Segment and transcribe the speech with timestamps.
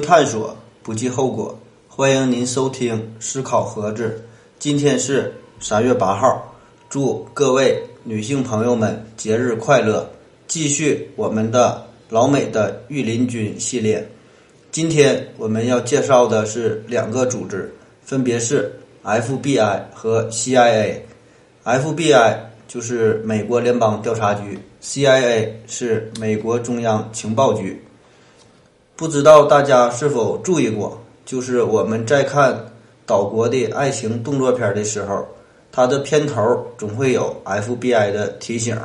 [0.00, 1.56] 探索，不计后果。
[1.86, 4.08] 欢迎您收听《思考盒子》。
[4.58, 6.54] 今天是三月八号，
[6.88, 10.08] 祝各位女性朋友们节日快乐！
[10.46, 14.06] 继续我们的老美的御林军系列。
[14.72, 17.72] 今天我们要介绍的是两个组织，
[18.02, 21.00] 分别是 FBI 和 CIA。
[21.64, 27.82] FBI 就是美国联邦调查局，CIA 是美国中央情报局。
[29.00, 32.54] 不知道大家是否注意过，就是我们在看
[33.06, 35.26] 岛国的爱情动作片的时候，
[35.72, 38.78] 它的片头总会有 FBI 的提醒，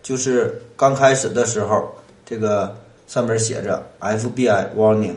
[0.00, 1.92] 就是刚开始的时候，
[2.24, 2.72] 这个
[3.08, 5.14] 上面写着 FBI warning，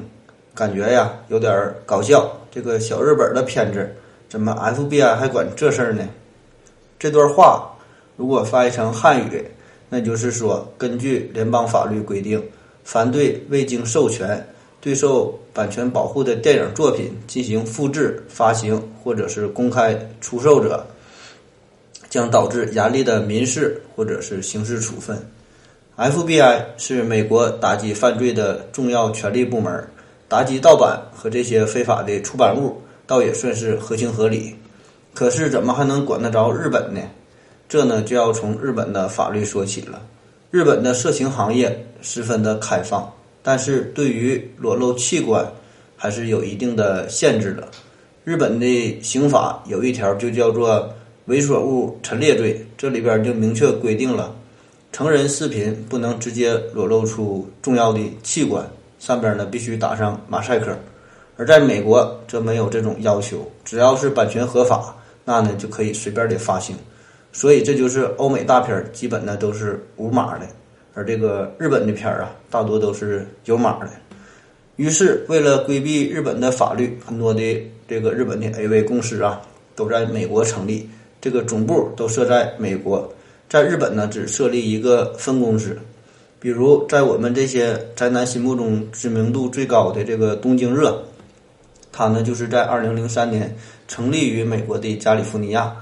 [0.55, 2.27] 感觉呀有点搞笑。
[2.49, 3.87] 这个小日本的片子，
[4.27, 6.03] 怎么 FBI 还管这事儿呢？
[6.97, 7.71] 这段话
[8.17, 9.45] 如果翻译成汉语，
[9.87, 12.43] 那就是说，根据联邦法律规定。
[12.85, 14.47] 反对未经授权
[14.79, 20.85] 对受版权保护的电影作品进行复制、发行或者是公开出售者，
[22.09, 25.17] 将导致严厉的民事或者是刑事处分。
[25.97, 29.83] FBI 是美国打击犯罪的重要权力部门，
[30.27, 34.55] 打击盗版和这些非法的出版物，倒也算是合情合理。
[35.13, 37.01] 可是，怎么还能管得着日本呢？
[37.67, 39.99] 这呢，就要从日本的法律说起了。
[40.55, 45.45] 日本的色情行业十分的开放，但是对于裸露器官
[45.97, 47.67] 还是有一定的限制的。
[48.23, 50.89] 日本的刑法有一条就叫做
[51.27, 54.33] 猥琐物陈列罪，这里边就明确规定了，
[54.93, 58.65] 成人视频不能直接裸露出重要的器官，
[58.97, 60.73] 上边呢必须打上马赛克。
[61.35, 64.95] 而在美国则没有这种要求，只要是版权合法，
[65.25, 66.77] 那呢就可以随便的发行。
[67.35, 70.47] 所以这就是欧美大片儿基本呢都是无码的，
[70.93, 73.89] 而这个日本的片儿啊大多都是有码的。
[74.77, 79.41] 于是为了规避日本的法律，很多的这个日本的 AV 公司啊
[79.75, 83.13] 都在美国成立，这个总部都设在美国，
[83.49, 85.77] 在日本呢只设立一个分公司。
[86.39, 91.03] 比如在我们这些宅男心目中知名度最高的这个东京热，
[91.91, 93.53] 它呢就是在二零零三年
[93.89, 95.75] 成立于美国的加利福尼亚。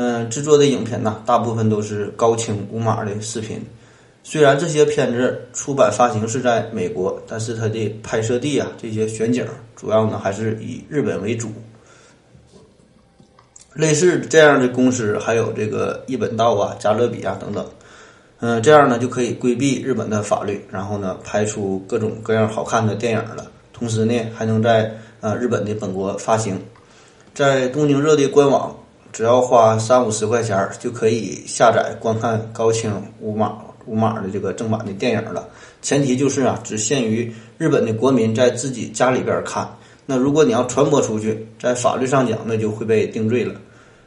[0.00, 3.60] 嗯，制作的影片呢，大部分都是高清无码的视频。
[4.22, 9.44] 虽然这些片子出版发行是在美国，但是它的拍摄地啊，这些选景
[9.74, 11.48] 主要呢还是以日本为主。
[13.74, 17.66] 类似这样的公司还有这个一本道啊、加勒比啊等等。
[18.38, 23.50] 嗯，这样呢就可以规避日本的法律，然后呢拍出各种各样好看的电影了。
[23.72, 26.56] 同时呢，还能在呃日本的本国发行，
[27.34, 28.72] 在东京热的官网。
[29.12, 35.48] 只要花三五十块钱就可以下载观看高清无码无码的这个正版的电影了。
[35.80, 39.68] 前提就是啊，只限于日本的国民在自己家里边看。
[40.06, 43.54] 那如果你要传播出去，在法律上讲，那就会被定罪了。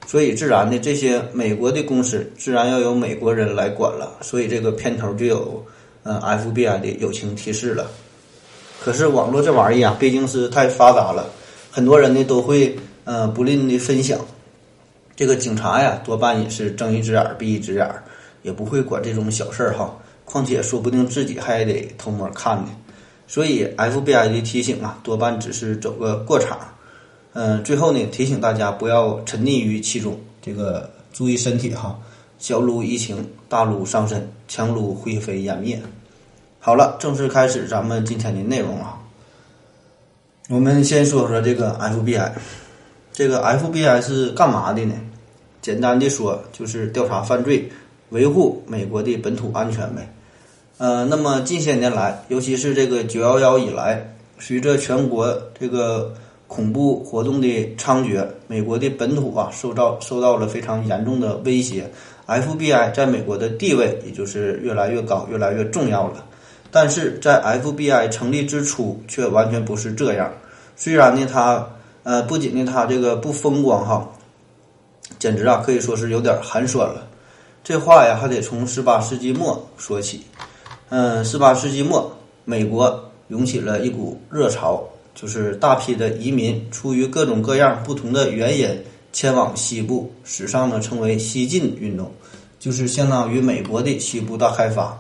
[0.07, 4.18] 所以自然的，这些美国的公司自然要由美国人来管了。
[4.22, 5.63] 所以这个片头就有
[6.03, 7.89] 嗯 FBI 的友情提示了。
[8.83, 11.29] 可是网络这玩意儿啊，毕竟是太发达了，
[11.69, 14.19] 很多人呢都会呃不吝的分享。
[15.21, 17.87] 这个警察呀，多半也是睁一只眼闭一只眼，
[18.41, 19.95] 也不会管这种小事儿哈。
[20.25, 22.69] 况且说不定自己还得偷摸看呢。
[23.27, 26.57] 所以 FBI 的提醒啊，多半只是走个过场。
[27.33, 31.95] 嗯，最后呢，提醒大家不要沉溺于其中，这个注意身体哈。
[32.39, 35.79] 小撸怡情，大撸伤身，强撸灰飞烟灭。
[36.57, 38.97] 好了，正式开始咱们今天的内容啊。
[40.49, 42.31] 我们先说说这个 FBI，
[43.13, 44.95] 这个 FBI 是干嘛的呢？
[45.61, 47.69] 简单的说，就是调查犯罪，
[48.09, 50.12] 维护美国的本土安全呗。
[50.77, 56.12] 呃，那么近些年来，尤其是这个九幺幺以来，随着全国这个
[56.47, 57.47] 恐怖活动的
[57.77, 61.88] 猖獗，美国的本土啊受到受到了非常严重的威胁。
[62.25, 66.25] FBI 在美国的地位也就是越来越高，越来越重要了。
[66.71, 70.33] 但是在 FBI 成立之初，却完全不是这样。
[70.75, 71.68] 虽然呢，它
[72.03, 74.09] 呃不仅呢，它这个不风光哈。
[75.21, 77.07] 简直啊，可以说是有点寒酸了。
[77.63, 80.21] 这话呀，还得从十八世纪末说起。
[80.89, 82.12] 嗯，十八世纪末，
[82.44, 84.83] 美国涌起了一股热潮，
[85.13, 88.68] 就是大批的移民出于各种各样不同的原因
[89.13, 92.12] 前往西部，史上呢称为西进运动，
[92.59, 95.00] 就是相当于美国的西部大开发。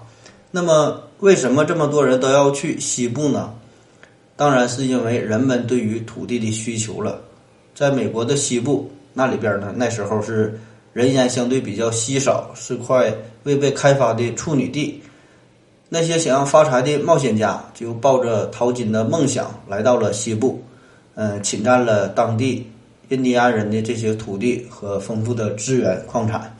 [0.51, 3.51] 那么，为什么这么多人都要去西部呢？
[4.35, 7.19] 当然是因为人们对于土地的需求了。
[7.73, 8.87] 在美国的西部。
[9.13, 9.73] 那里边呢？
[9.75, 10.59] 那时候是
[10.93, 13.13] 人烟相对比较稀少，是块
[13.43, 15.01] 未被开发的处女地。
[15.89, 20.63] 那些想要发财的冒险家就抱着淘金的梦想来到了西部，
[21.15, 22.65] 嗯，侵占了当地
[23.09, 26.55] 印第安人的这些土地和丰富的资源矿产。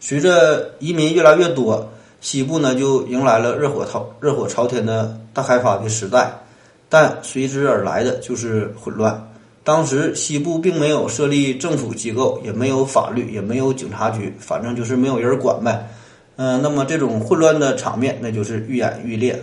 [0.00, 1.90] 随着移民越来越多，
[2.22, 6.32] 西部呢就迎来了热火朝热火朝天的大开发的时代，
[6.88, 9.30] 但随之而来的就是混乱。
[9.64, 15.88] 当时西部并没有设立政府机构，也没有法律，也没有警察局，反正就是没有人管呗。
[16.36, 19.42] 嗯，那么这种混乱的场面，那就是愈演愈烈。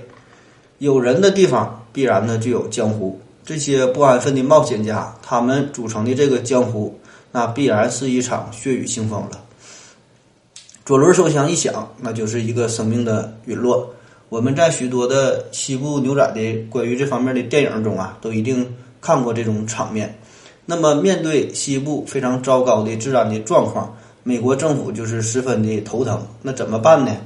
[0.78, 3.20] 有人的地方，必然呢就有江湖。
[3.44, 6.96] 这些不安分的冒险家，他们组成的这个江湖，
[7.32, 9.32] 那必然是一场血雨腥风了。
[10.86, 13.92] 左轮手枪一响，那就是一个生命的陨落。
[14.30, 18.72] 我们在许多的西部牛仔的关于这方面的电影中啊，都一定。
[19.02, 20.18] 看过这种场面，
[20.66, 26.26] 那么面对西部非常糟糕的治安的状况，美国政府就是十分的头疼。
[26.44, 27.18] 那怎么办呢？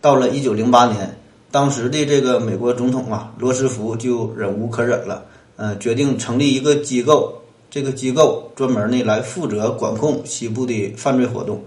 [0.00, 1.18] 到了一九零八年，
[1.50, 5.24] 当时的这个美国总统啊，罗斯福就忍无可忍了，
[5.56, 11.60] 呃，决定成立一个机构，这个机构专门呢来负责管控西部的犯罪活动。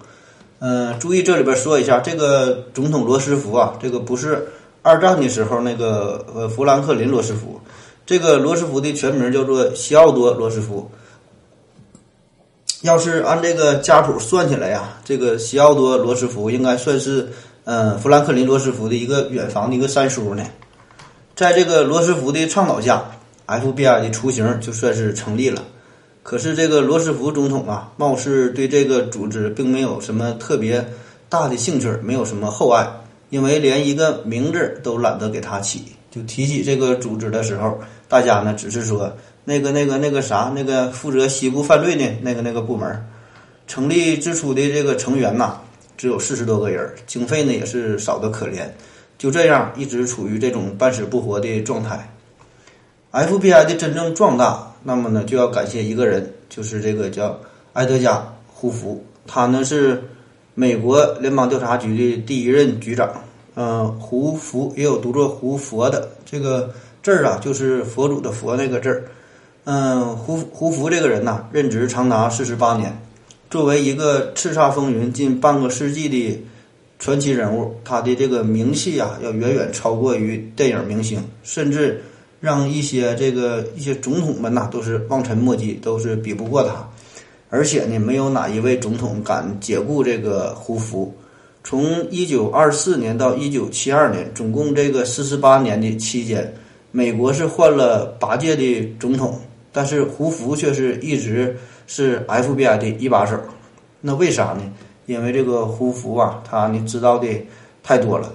[0.60, 4.48] 嗯，注意这里边说一下，这个总统罗斯福啊，这个不是
[4.82, 7.60] 二战的时候那个呃富兰克林罗斯福。
[8.10, 10.90] 这个罗斯福的全名叫做西奥多·罗斯福。
[12.82, 17.30] 要是按这个家谱算起来呀，这个西奥多·罗斯福应该算是
[17.66, 20.44] 嗯富兰克林·罗斯福的一个远房的一个三叔呢。
[21.36, 23.12] 在这个罗斯福的倡导下
[23.46, 25.64] ，FBI 的雏形就算是成立了。
[26.24, 30.84] 可是这个罗斯福总统啊，貌似对这个组织并没有什么特别
[31.30, 32.90] 大的兴趣，没有什么厚爱，
[33.30, 35.84] 因为连一个名字都懒得给他起。
[36.10, 37.78] 就提起这个组织的时候。
[38.10, 39.16] 大家呢只是说
[39.46, 43.06] 那个那个那个啥，那个负责西部犯罪的那个那个部门，
[43.68, 45.58] 成立之初的这个成员呐，
[45.96, 48.68] 只有四十多个人，经费呢也是少得可怜，
[49.18, 52.12] 就这样一直处于这种半死不活的状态。
[53.12, 57.40] FBI 的真正壮大，那么呢就要感谢一个人，就是这个叫
[57.74, 58.16] 埃德加·
[58.48, 60.04] 胡佛，他呢是
[60.56, 63.10] 美国联邦调查局的第一任局长。
[63.56, 66.74] 嗯，胡佛也有读作胡佛的这个。
[67.02, 69.04] 字儿啊，就是佛祖的佛那个字儿。
[69.66, 72.98] 嗯，胡胡福这个人呐，任职长达四十八年。
[73.50, 76.44] 作为一个叱咤风云近半个世纪的
[76.98, 82.04] 传奇人物，他的这个名气啊，要远远超过于电影明星，甚至
[82.40, 86.88] 让一些这个一些总统们呐，都是望尘莫及，都是比不过他。
[87.50, 91.14] 而且呢，没有哪一位总统敢解雇这个胡福。
[91.64, 96.52] 从一九二四年到一九七二年，总共这个四十八年的期间。
[96.92, 99.40] 美国是换了八届的总统，
[99.72, 101.56] 但是胡佛却是一直
[101.86, 103.40] 是 FBI 的一把手。
[104.02, 104.62] 那为啥呢？
[105.06, 107.28] 因为这个胡佛啊，他呢知道的
[107.84, 108.32] 太多了，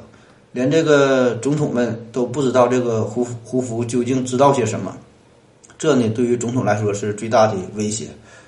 [0.53, 4.97] 连这个总统们都不知道这个胡胡佛究竟知道些什么。
[5.77, 8.07] 这呢，对于总统来说是最大的威胁。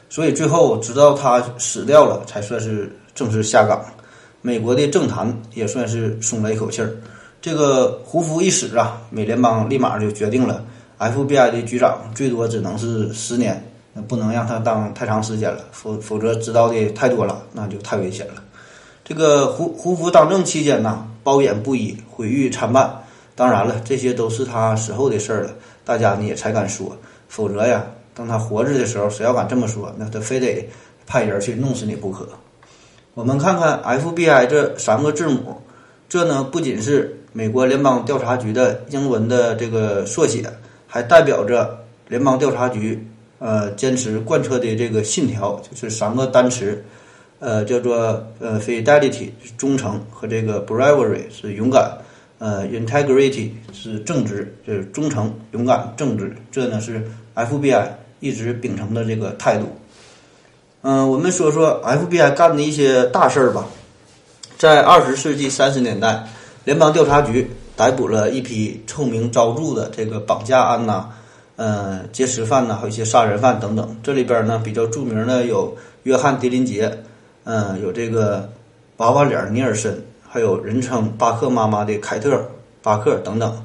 [0.08, 3.85] 所以最后直到他死掉了，才算是正式下岗。
[4.41, 6.94] 美国的政坛也算是松了一口气儿。
[7.46, 10.65] 这个胡佛一死啊，美联邦立马就决定了
[10.98, 18.43] ，FBI 的局长最多只能是十年，那不能让他当太长时间了，否否则知道的太多了，那就太危险了。
[19.05, 22.93] 这个胡胡佛当政期间呐，褒贬不一，毁誉参半。
[23.36, 25.50] 当然了，这些都是他死后的事儿了，
[25.84, 26.96] 大家呢也才敢说。
[27.29, 30.69] 否则呀，当他活着的时候，谁要敢这么说，那他非得
[31.06, 32.29] 派人去弄死你不可。
[33.15, 35.56] 我们看看 FBI 这三个字母，
[36.08, 37.13] 这呢不仅是。
[37.32, 40.51] 美国联邦调查局的英文的这个缩写，
[40.86, 43.06] 还代表着联邦调查局
[43.39, 46.82] 呃坚持贯彻的这个信条，就是三个单词，
[47.39, 51.93] 呃叫做呃 fidelity 忠诚和这个 bravery 是勇敢，
[52.39, 57.86] 呃 integrity 是正直，就是忠诚、勇敢、正直，这呢是 FBI
[58.20, 59.67] 一直秉承的这个态度。
[60.81, 63.67] 嗯，我们说说 FBI 干的一些大事儿吧，
[64.58, 66.27] 在二十世纪三十年代。
[66.65, 71.05] 联邦调查局逮捕了一批臭名昭著的这个绑架案呐，
[71.55, 73.96] 呃，劫持犯呐，还有一些杀人犯等等。
[74.03, 77.05] 这里边呢比较著名的有约翰·狄林杰，
[77.44, 78.51] 嗯，有这个
[78.96, 82.34] 娃娃脸尼尔森，还有人称巴克妈妈的凯特·
[82.82, 83.65] 巴克等等。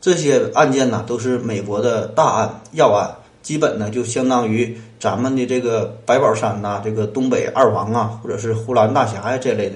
[0.00, 3.10] 这些案件呢都是美国的大案要案，
[3.42, 9.74] 基本呢就相当于咱们的这个白宝山呐，这个东北二王啊，或者是呼兰大侠呀这类的。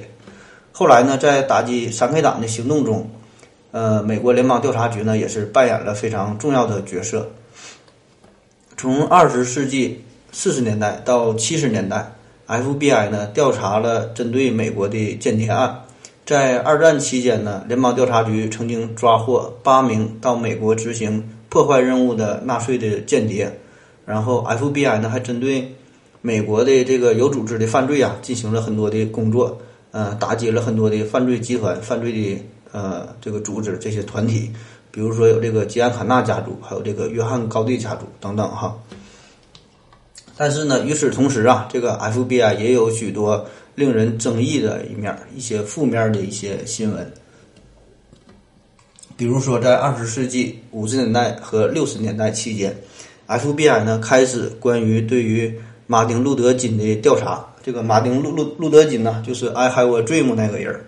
[0.72, 3.10] 后来呢，在打击三 K 党的行动中，
[3.72, 7.30] 呃，美国联邦调查局呢也是扮演了非常重要的角色。
[8.76, 10.02] 从二十世纪
[10.32, 12.12] 四十年代到七十年代
[12.48, 15.82] ，FBI 呢调查了针对美国的间谍案，
[16.24, 23.52] 在二战期间呢，联邦调查局曾经抓获八名到美国执行破坏任务的纳粹的间谍，
[24.06, 25.74] 然后 FBI 呢还针对
[26.22, 29.60] 美国的这个有组织的犯罪啊进行了很多的工作，
[29.92, 34.50] 呃，打击了很多的犯罪集团、犯罪的呃这个组织这些团体，
[34.90, 38.76] 比如说有这个吉安卡纳家族，还有这个约翰高地家族等等哈。
[40.36, 43.46] 但是呢，与此同时啊，这个 FBI 也有许多。
[43.74, 47.10] 令人争议的一面，一些负面的一些新闻，
[49.16, 52.76] 比如说在二十世纪五十年代和六十年代期间
[53.26, 57.42] ，FBI 呢开始关于对于马丁路德金的调查。
[57.62, 60.80] 这个马丁路路路德金呢，就是 I Have a Dream 那个人。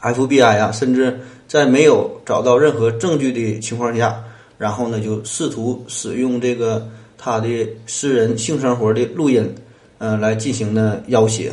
[0.00, 4.22] FBI 啊，甚至在没有找到任何证据的情况下，
[4.58, 6.86] 然后呢就试图使用这个
[7.16, 7.48] 他的
[7.86, 9.54] 私人性生活的录音，
[9.98, 11.52] 嗯，来进行呢要挟。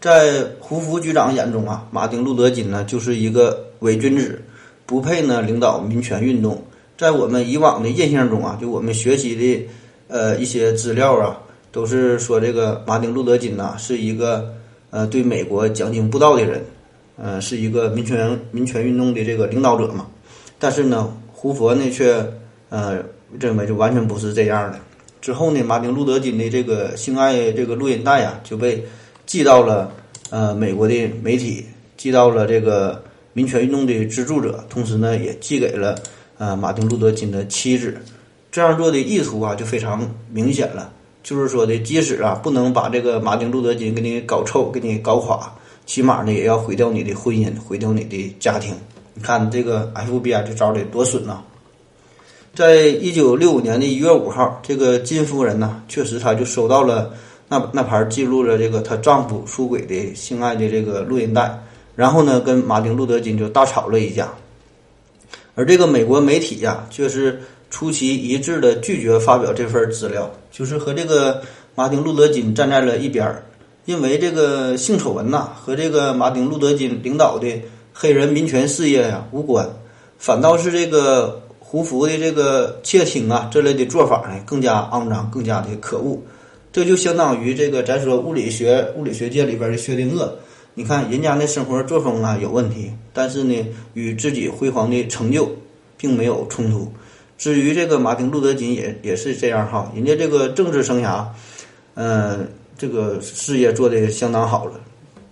[0.00, 4.42] 在胡佛局长眼中啊，马丁·路德·金呢就是一个伪君子，
[4.84, 6.60] 不配呢领导民权运动。
[6.98, 9.68] 在我们以往的印象中啊，就我们学习的
[10.08, 11.38] 呃一些资料啊，
[11.72, 14.54] 都是说这个马丁·路德·金呐是一个
[14.90, 16.62] 呃对美国讲经布道的人，
[17.16, 20.06] 呃是一个民权民权运动的这个领导者嘛。
[20.60, 22.24] 但是呢，胡佛呢却
[22.68, 23.02] 呃
[23.40, 24.78] 认为就完全不是这样的。
[25.20, 28.84] 之后呢，马丁·路德·金的这个性爱这个录音带呀就被。
[29.24, 29.90] 寄到了
[30.30, 31.64] 呃美国的媒体，
[31.96, 33.02] 寄到了这个
[33.32, 35.96] 民权运动的资助者，同时呢也寄给了
[36.38, 37.96] 呃马丁路德金的妻子。
[38.50, 45.52] 这样做的意图啊就非常明显了，就是说的，即使啊不能把这个马丁路德金给你搞臭、给你搞垮，
[45.86, 48.74] 起码呢也要毁掉你的婚姻、毁掉你的家庭。
[49.14, 51.42] 你看这个 FBI 这招得多损呐！
[52.54, 57.14] 在一九六五年的一月五号，这个金夫人呢，确实她就收到了。
[57.48, 61.62] 那那盘记录了这个她丈夫出轨的性爱的这个录音带，
[61.94, 64.32] 然后呢，跟马丁路德金就大吵了一架，
[65.54, 71.42] 而这个美国媒体呀，却是出奇一致的拒绝发表这份资料，就是和这个
[71.74, 73.42] 马丁路德金站在了一边儿，
[73.86, 77.48] 因为这个性丑闻呐和这个马丁路德金领导的
[77.94, 79.66] 黑人民权事业呀无关，
[80.18, 86.20] 反倒是这个胡佛的这个窃听啊这类的做法呢更加肮脏，更加的可恶。
[86.70, 90.28] 这就相当于这个，咱说物理学物理学界里边的薛定谔。
[90.74, 95.50] 你看人家那生活作风啊有问题，但是呢，与自己辉煌的成就
[95.96, 96.92] 并没有冲突。
[97.42, 101.26] 至于这个马丁路德金也也是这样哈，人家这个政治生涯，
[101.94, 104.74] 嗯，这个事业做得相当好了。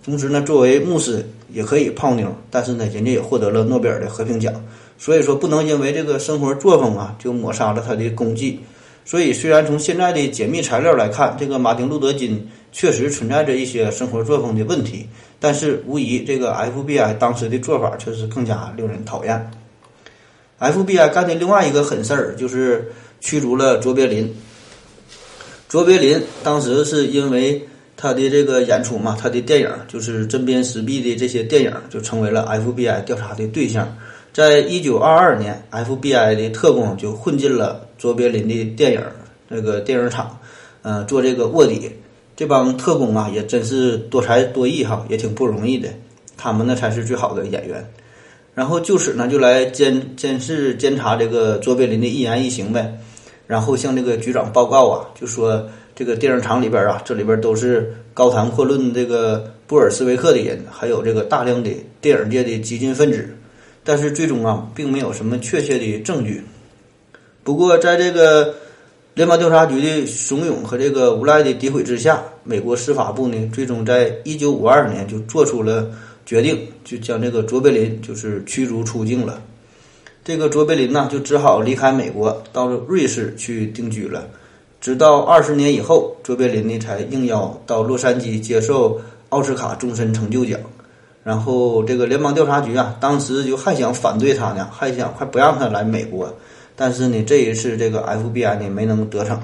[0.03, 4.53] 同时呢，作为牧师也可以泡妞，但是呢，人家也获得了诺贝尔的和平奖。
[4.97, 8.59] 所以说，不能因为这个生活作风啊，就抹杀了他的功绩。
[9.05, 15.07] 所以，虽然从现在的解密材料来看，这个马丁·路德·金确实存在着一些生活作风的问题，
[15.39, 19.49] 但是无疑，这个 FBI 当时的做法却是更加令人讨厌。
[20.61, 24.31] FBI 干的另外一个狠事儿就是驱逐了卓别林。
[25.67, 33.91] 卓别林当时是因为他的这个演出嘛，他的电影就是针砭时弊的这些电影，就成为了 FBI 调查的对象。
[34.33, 39.01] 在一九二二年，FBI 的特工就混进了卓别林的电影
[39.47, 40.39] 那个电影厂，
[40.83, 41.91] 呃，做这个卧底。
[42.35, 45.89] 这帮特工啊，也真是多才多艺哈，也挺不容易的。
[46.37, 47.87] 他们呢才是最好的演员。
[48.53, 52.97] 然后就此呢，就来监监视监察这个卓别林的一言一行呗。
[53.47, 63.29] 然后向这个局长报告啊，就说这个电影厂里边啊，这里边都是高谈阔论这个布尔什维克的人，还有这个大量的电影界的激进分子。
[63.83, 66.43] 但是最终啊，并没有什么确切的证据。
[67.43, 68.53] 不过，在这个
[69.15, 75.89] 联邦调查局的怂恿和这个无赖的诋毁之下，美国司法部呢，最终在一九五二年就做出了
[76.25, 79.41] 决定，就将这个卓别林就是驱逐出境了。
[80.23, 84.27] 这个卓别林呢，就只好离开美国，到了瑞士去定居了。
[84.79, 90.59] 直到二十年以后，卓别林呢才应邀到洛杉矶接受奥斯卡终身成就奖。
[91.23, 96.35] 然后这个联邦调查局啊，当时就还想反对他呢，还想快不让他来美国。
[96.75, 99.39] 但是呢，这一次这个 FBI 呢没能得逞。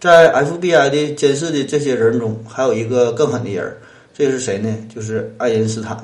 [0.00, 3.76] 在 FBI 的监视的这些人中，还有一个更狠的人，
[4.16, 4.74] 这是谁呢？
[4.88, 6.02] 就是爱因斯坦。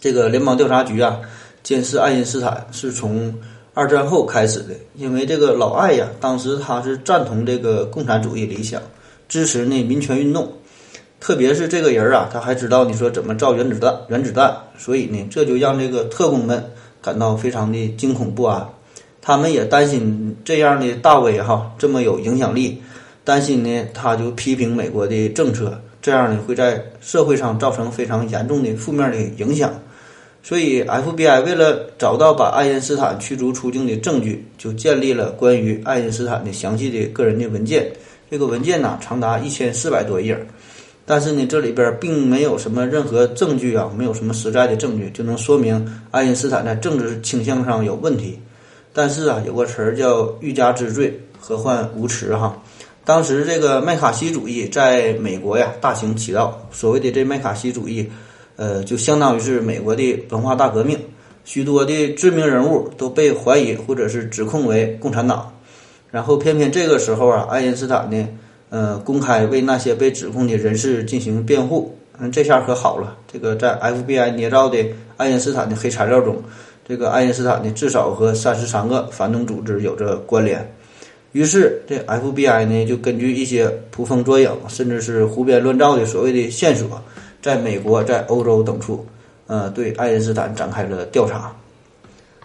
[0.00, 1.20] 这个联邦调查局啊，
[1.62, 3.32] 监视爱因斯坦是从
[3.72, 8.82] 二战后开始的，因为这个老爱呀，当时他是赞同这个共产主义理想，
[9.28, 10.52] 支持呢民权运动。
[11.20, 16.68] 特别是这个人啊，他还知道你说怎么造原子弹，原子弹，所以呢，这就让这个特工们
[17.00, 18.68] 感到非常的惊恐不安。
[19.22, 22.82] 他们也担心这样的大威哈这么有影响力，
[23.22, 29.72] 担心呢他就批评美国的政策，这样呢会在社会上造成非常严重的负面的影响。
[30.42, 37.90] 所以，FBI 为了找到把爱因斯坦驱逐出境的证据，就建立了关于爱因斯坦的详细的个人的文件。
[38.30, 40.38] 这个文件呢，长达一千四百多页，
[41.04, 48.38] 但是呢，这里边并没有什么任何证据啊，没有什么实在的证据就能说明爱因斯坦在政治倾向上有问题。
[48.92, 52.56] 但是啊，有个词儿叫“欲加之罪，何患无辞”哈。
[53.08, 58.06] 当时这个麦卡锡主义在美国呀大行其道，所谓的这麦卡锡主义，
[58.56, 60.98] 呃，就相当于是美国的文化大革命，
[61.42, 65.50] 许多的知名人物都被怀疑或者是指控为共产党。
[66.10, 68.28] 然后偏偏这个时候啊，爱因斯坦呢，
[68.68, 71.96] 呃，公开为那些被指控的人士进行辩护。
[72.18, 74.84] 嗯，这下可好了，这个在 FBI 捏造的
[75.16, 76.36] 爱因斯坦的黑材料中，
[76.86, 80.70] 这个爱因斯坦呢至少和三十三个反动组织有着关联。
[81.32, 87.02] 于是这 FBI 呢就根据一些捕风捉影，甚至是胡编乱造的所谓的线索，
[87.42, 89.06] 在美国、在欧洲等处，
[89.46, 91.54] 呃，对爱因斯坦展开了调查。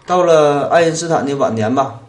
[0.06, 2.00] 到了爱因斯坦的晚年吧。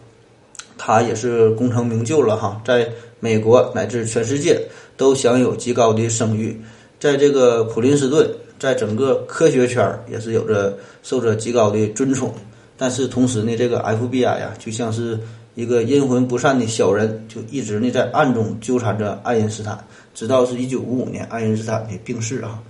[0.77, 2.85] 他也是功成名就了哈，在
[3.21, 4.61] 美国乃至全世界
[4.97, 6.61] 都享有极高的声誉，
[6.99, 8.29] 在这个普林斯顿，
[8.59, 12.31] 在整个科学圈也是有着受着极高的尊崇。
[12.77, 15.17] 但是同时呢，这个 FBI 呀，就像是
[15.55, 19.83] 一个阴魂不散的小人，就一直呢在暗中纠缠着爱因斯坦，
[20.13, 22.61] 直到是一九五五年爱因斯坦的病逝啊。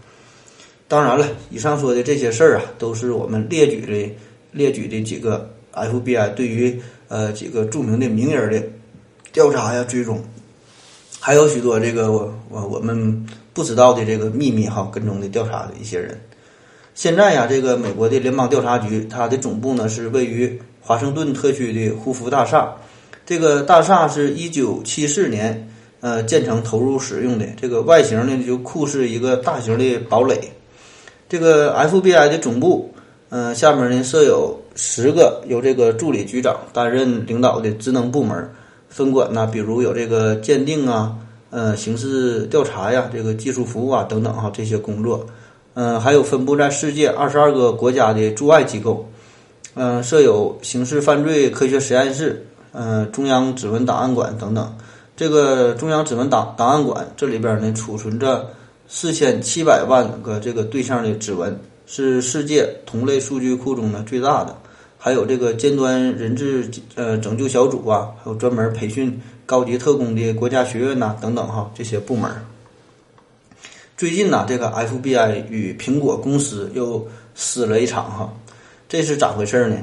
[0.88, 4.16] 当然了，以上说的这些事儿啊，都是我们列举的
[4.52, 6.82] 列举的几个 FBI 对于。
[7.08, 8.68] 呃，几个著名的名人的
[9.32, 10.20] 调查呀、追踪，
[11.20, 16.20] 还有许多这个我我我们不知道的这个秘密哈，跟踪的调查的一些人。
[16.96, 22.74] 现在呀，这个美国的联邦调查局，它的总部呢是位于华盛顿特区的胡佛大厦。
[23.26, 25.68] 这个大厦是一九七四年
[26.00, 27.46] 呃建成投入使用的。
[27.60, 30.40] 这个外形呢就酷似一个大型的堡垒。
[31.28, 32.94] 这个 FBI 的总部，
[33.30, 34.62] 嗯，下面呢设有。
[34.78, 38.52] 十个由这个助理局长担任领导的职能部门，
[38.90, 41.16] 分管呢，比如有这个鉴定啊，
[41.50, 45.26] 呃，刑事调查呀，这个技术服务啊等等哈这些工作，
[45.76, 49.10] 嗯，还有分布在世界二十二个国家的驻外机构，
[49.76, 54.76] 嗯，设有刑事犯罪科学实验室，嗯，中央指纹档案馆等等。
[55.16, 58.50] 这个中央指纹档档案馆这里边呢储存着
[58.88, 64.56] 四千七百万个这个对象的指纹，是世界同类数据库中的最大的。
[64.98, 72.32] 还有这个尖端人质呃拯救小组啊，还有专门培训高级特工的国家学院呐，等等哈，这些部门。
[73.96, 78.34] 最近呢，这个 FBI 与苹果公司又撕了一场哈，
[78.96, 79.76] 这是咋回事呢？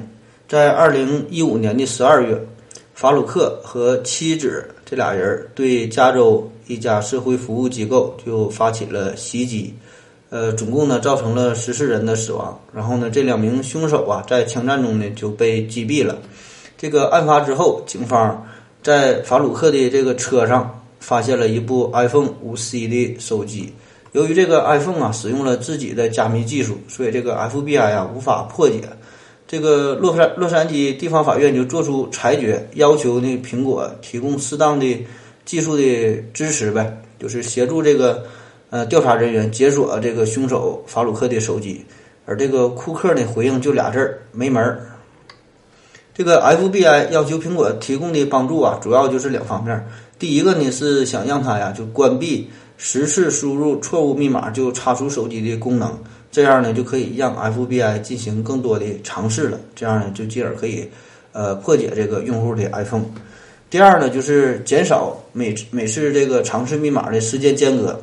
[0.48, 2.46] 在二零一五年的十二月，
[2.94, 9.74] 法鲁克和妻子这俩人对加州一家社会服务机构就发起了袭击。
[10.30, 16.16] 呃，总共呢造成了十四人的死亡，然后呢，这两名凶手啊在枪战中呢就被击毙了。
[16.78, 18.46] 这个案发之后，警方
[18.82, 23.74] 在法鲁克的这个车上发现了一部 iPhone 五 C 的手机。
[24.12, 28.80] 由于这个 iPhone 啊使用了自己的加密技术，所以这个 FBI 啊无法破解。
[29.52, 35.06] 这个洛杉洛杉矶地方法院就做出裁决，要求呢苹果提供适当的
[35.44, 38.24] 技术的支持呗，就是协助这个。
[38.70, 41.84] 呃，调查人员解锁这个凶手法鲁克的手机，
[42.24, 44.80] 而这个库克呢回应就俩字儿没门儿。
[46.14, 49.86] 这个 FBI 要求苹果提供的帮助啊，主要就是两方面。
[50.18, 55.94] 第一个呢是想让他呀就关闭十次输入错误密码就查出手机的功能，
[56.32, 60.90] 这样呢就可以让 FBI 进行更多的尝试了，这样呢就进而可以
[61.30, 63.04] 呃破解这个用户的 iPhone。
[63.70, 68.02] 第二呢就是减少每每次这个尝试密码的时间间隔。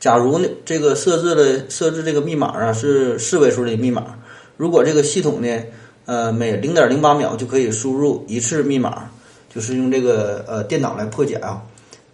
[0.00, 4.16] 假如呢，这个设置的设置这个密码啊是四位数的密码，
[4.56, 5.60] 如果这个系统呢，
[6.04, 9.10] 呃，每零点零八秒就可以输入一次密码，
[9.52, 11.60] 就是用这个呃电脑来破解啊，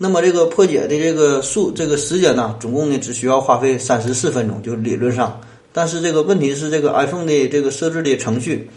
[0.05, 5.41] 那么这个破解的这个数这个时间呢，总共呢只需要花费三十四分钟，就理论上。
[5.73, 8.69] 但是这个问题是，这个 iPhone 的这个设置的程序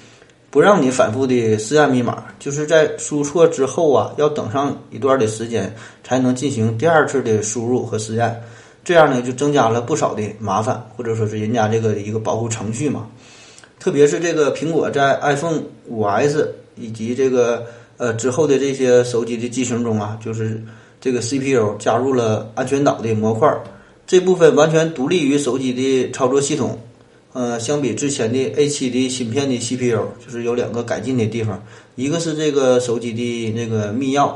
[0.49, 8.41] 不让你反复的试验密码，就是在输错之后啊，要等上一段的时间才能进行第二次的输入和试验。
[8.85, 13.05] 这样呢，就增加了不少的麻烦，或者说是人家这个一个保护程序嘛。
[13.81, 15.59] 特别是这个苹果在 iPhone
[15.91, 17.65] 5S 以及这个
[17.97, 20.63] 呃之后的这些手机的机型中啊，就是
[20.99, 23.51] 这个 CPU 加入了安全岛的模块，
[24.05, 26.79] 这部分完全独立于手机的操作系统。
[27.33, 31.62] 呃，相比之前的 A7 的芯片的 CPU，就是有两个改进的地方，
[31.95, 34.33] 一个是这个手机的那个密钥。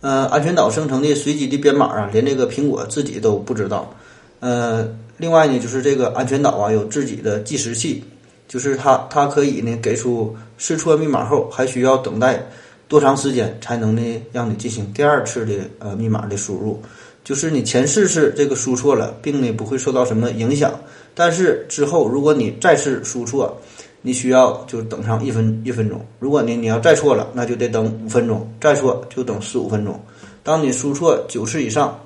[0.00, 3.94] 呃，安全岛生成的随机的编码啊，连这个苹果自己都不知道。
[4.40, 8.02] 呃，另外呢，就是这个安全岛啊，有自己的计时器，
[8.48, 12.44] 就是它它可以呢给出试错密码后，还需要等待
[12.88, 16.82] 多长时间才能呢让你进行第二次的呃密码的输入。
[17.22, 20.72] 就是你前四次这个输错了，并呢不会受到什么影响，
[21.14, 23.54] 但是之后如果你再次输错，
[24.00, 26.02] 你需要就等上一分一分钟。
[26.18, 30.00] 如果呢你要再错了，那就得等五分钟，再错就等十五分钟。
[30.42, 32.00] 当你输错九次以上，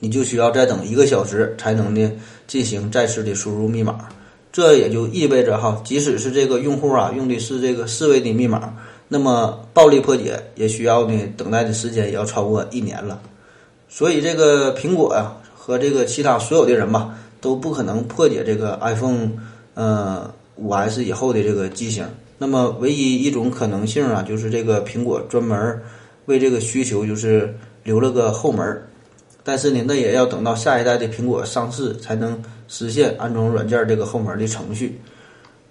[0.00, 2.10] 你就需要再等一个小时才能呢
[2.48, 4.08] 进行再次的输入密码。
[4.50, 8.74] 这也就意味着哈，即使是这个用户啊用的是这个四位的密码，
[9.08, 13.20] 那么暴力破解也需要呢等待的时间也要超过一年了。
[13.88, 19.30] 所以，这个苹果呀和这个其他所有的人吧，都不可能破解这个 iPhone
[19.74, 22.06] 呃五 S 以后的这个机型。
[22.36, 25.80] 那么，唯一一种可能性啊，就是这个苹果专门
[26.26, 28.82] 为这个需求就是留了个后门。
[29.42, 35.00] 但是呢，那也要等到下一代的苹果上市才能实现安装软件这个后门的程序。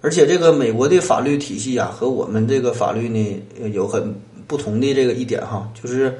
[0.00, 4.14] 而且，这个美国的法律体系啊和我们这个法律呢有很
[4.46, 6.16] 不同的这个一点哈，就是。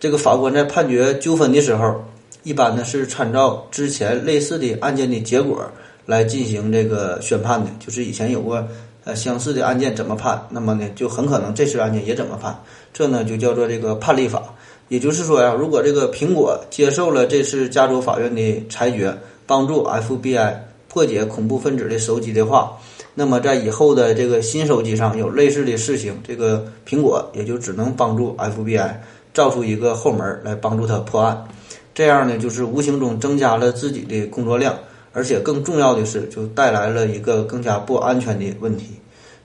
[0.00, 2.04] 这个法官在判决纠纷的时候，
[2.42, 5.64] 一般呢是参照之前类似的案件的结果
[6.04, 7.70] 来进行这个宣判的。
[7.78, 8.62] 就是以前有过
[9.04, 12.54] 呃相似的案件怎么判，那么呢就很可能这次案件也怎么判。
[12.92, 14.42] 这呢就叫做这个判例法。
[14.88, 20.54] 也就是说呀，如果这个苹果接受了这次加州法院的裁决，帮助 FBI
[20.88, 22.78] 破解恐怖分子的手机的话，
[23.14, 28.94] 那么在以后的这个新手机上有类似的事情，这个苹果也就只能帮助 FBI。
[29.32, 31.44] 造出一个后门来帮助他破案，
[31.92, 34.72] 这样呢，就是无形中增加了自己的工作量，
[35.12, 38.90] 而且更重要的是，就带来了一个更加不安全的问题，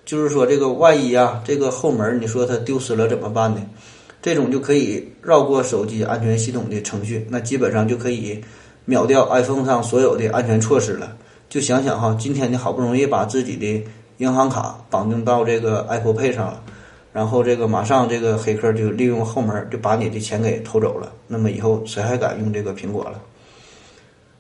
[0.06, 3.60] 就是说这个万一啊，这个后门你说它丢失了怎么办呢？
[4.22, 8.40] 这种就可以绕过手机安全系统的程序，那基本上就可以
[8.86, 11.18] 秒掉 iPhone 上所有的安全措施了。
[11.50, 13.84] 就想想哈，今天你好不容易把自己的
[14.18, 16.62] 银行卡绑定到这个 Apple Pay 上了。
[17.12, 21.12] 然后这个马上这个黑客就利用后门就把你的钱给偷走了。
[21.26, 23.20] 那么以后谁还敢用这个苹果了？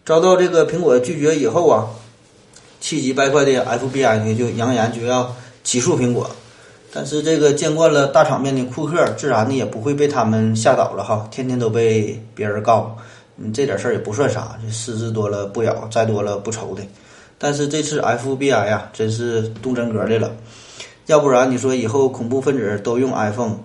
[0.05, 1.87] 遭到这个苹果拒绝以后啊，
[2.79, 6.29] 气急败坏的 FBI 呢就扬言就要起诉苹果。
[6.93, 11.27] 但是这个见惯了大场面的库克，自然呢也不会被他们吓倒了哈。
[11.31, 12.97] 天天都被别人告，
[13.41, 16.83] 你这点事儿也不算啥，这狮子多了不咬，再多了不愁的。
[17.37, 20.31] 但是这次 FBI 呀，真是动真格的了。
[21.05, 23.55] 要不然你说以后恐怖分子都用 iPhone，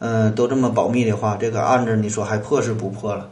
[0.00, 3.28] 嗯，都这么保密的话，这个案子你说还破是不破了？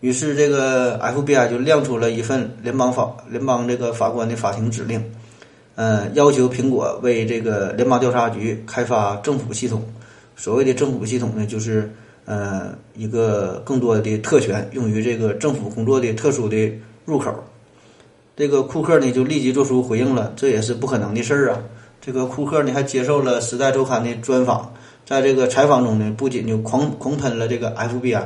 [0.00, 5.02] 于是这个 FBI 就亮出了一份联邦法联邦这个法官的法庭指令，
[5.74, 9.82] 嗯，要求苹果为这个联邦调查局开发政府系统。
[10.36, 11.90] 所谓的政府系统呢，就是
[12.24, 16.72] 呃一个更多的特权，用于这个政府工作的特殊的
[17.04, 17.32] 入口。
[18.36, 21.62] 这个库克呢就立即做出回应了，这也是不可能的事儿啊。
[22.00, 24.74] 这个库克呢还接受了《时代周刊》的专访，
[25.06, 28.22] 在这个采访中呢，不仅就狂狂喷了这个 FBI，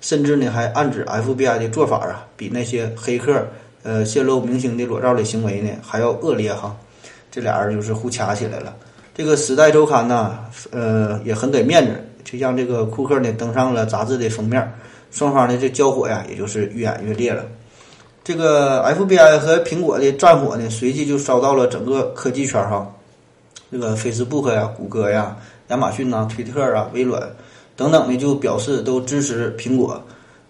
[0.00, 3.46] 甚至呢还暗指 FBI 的做法啊，比那些黑客
[3.82, 6.76] 呃泄露明星的裸照的行为呢还要恶劣哈。
[7.30, 8.74] 这俩人就是互掐起来了。
[9.14, 10.38] 这个《时代周刊》呢，
[10.70, 11.92] 呃也很给面子，
[12.30, 14.70] 就让这个库克呢登上了杂志的封面，
[15.10, 17.44] 双方的这交火呀，也就是越演越烈了。
[18.22, 22.86] 这个 FBI 和苹果的战火呢，随即就烧到了整个科技圈哈。
[23.70, 25.36] 这个 Facebook 呀、谷歌呀、
[25.68, 27.22] 亚马逊呐、推特啊、微软
[27.76, 30.02] 等等的就表示都支持苹果，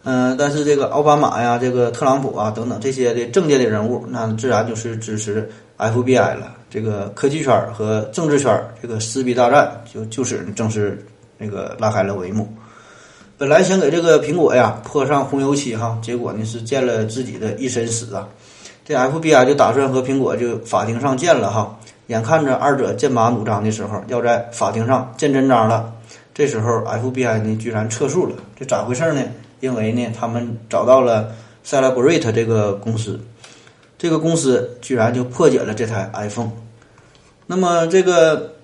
[0.04, 6.54] 嗯，但是这个奥巴马呀、这个特朗普啊等等这些的政界的人物，那自然就是支持 FBI 了。
[6.70, 11.04] 这个科技圈和政治圈这个撕逼大战就就此正式
[11.38, 12.46] 那个拉开了帷幕。
[13.38, 18.28] 本来想给这个苹果呀泼上红油漆哈，结果呢是见了自己的一身屎啊！
[18.84, 21.78] 这 FBI 就打算和苹果就法庭上见了哈。
[22.08, 25.94] 眼看着二者剑拔弩张的时候，要在法庭上见真章了。
[26.34, 29.22] 这时候，FBI 呢居然撤诉了，这咋回事呢？
[29.60, 31.32] 因为呢，他们找到了
[31.66, 33.20] Celebrate 这个公司，
[33.98, 36.52] 这个公司居然就破解了这台 iPhone。
[37.46, 38.54] 那么，这个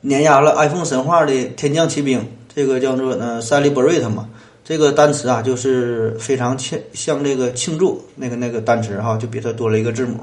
[0.00, 4.28] 碾压了 iPhone 神话的天降奇兵，这个叫做呢 Celebrate 嘛，
[4.64, 10.20] 这个单词啊，就是非常庆像这个庆祝那个那个单词哈，就比它多了一个字母。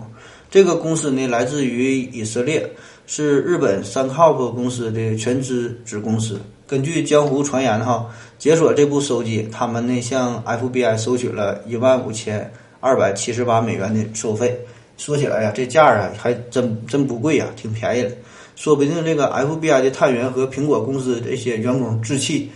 [0.50, 2.70] 这个公司呢，来自于以色列，
[3.06, 6.40] 是日本三 COP 公司的全资子公司。
[6.68, 8.08] 根据江湖传言，哈，
[8.40, 14.58] 解锁这部手机，他们呢向 FBI 收取了一万五千二百七十八美元的收费。
[14.98, 18.12] 说起来呀，这价儿啊还真真不贵呀，挺便宜的。
[18.56, 22.50] 说不定这个 FBI 的探员和苹果公司这些员工置气，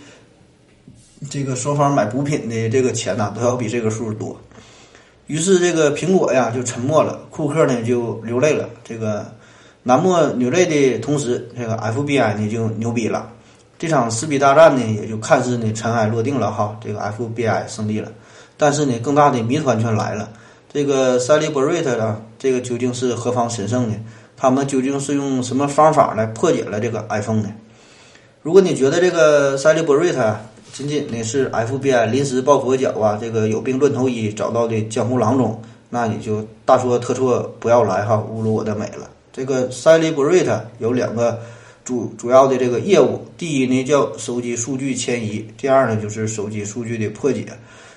[1.30, 4.40] 这个双方买补品的这个钱呐，都要比这个数多。
[5.26, 8.68] 于是这个苹果呀就沉默了，库克呢就流泪了。
[8.82, 9.30] 这个
[9.82, 13.30] 男默女泪的同时，这个 FBI 呢就牛逼了。
[13.78, 18.10] 这场撕逼大战呢，也就看似呢尘埃落定了哈，这个 FBI 胜利了。
[18.56, 20.28] 但是呢，更大的谜团却来了。
[20.72, 23.94] 这个 Celebrate 啊，这个究竟是何方神圣呢？
[24.40, 27.52] 他们究竟是用什么方法来破解了这个 iPhone 呢？
[28.42, 30.34] 如果你觉得这个 Celebrate
[30.72, 39.10] 仅仅呢是 FBI 临时抱佛脚啊，这个有病乱投医找到的江湖郎中，那你就大错特错，不要来哈，侮辱我的美了。
[39.30, 41.38] 这个 Celebrate 有两个
[41.84, 47.44] 主主要的这个业务，第一呢叫手机数据迁移，第二呢就是手机数据的破解。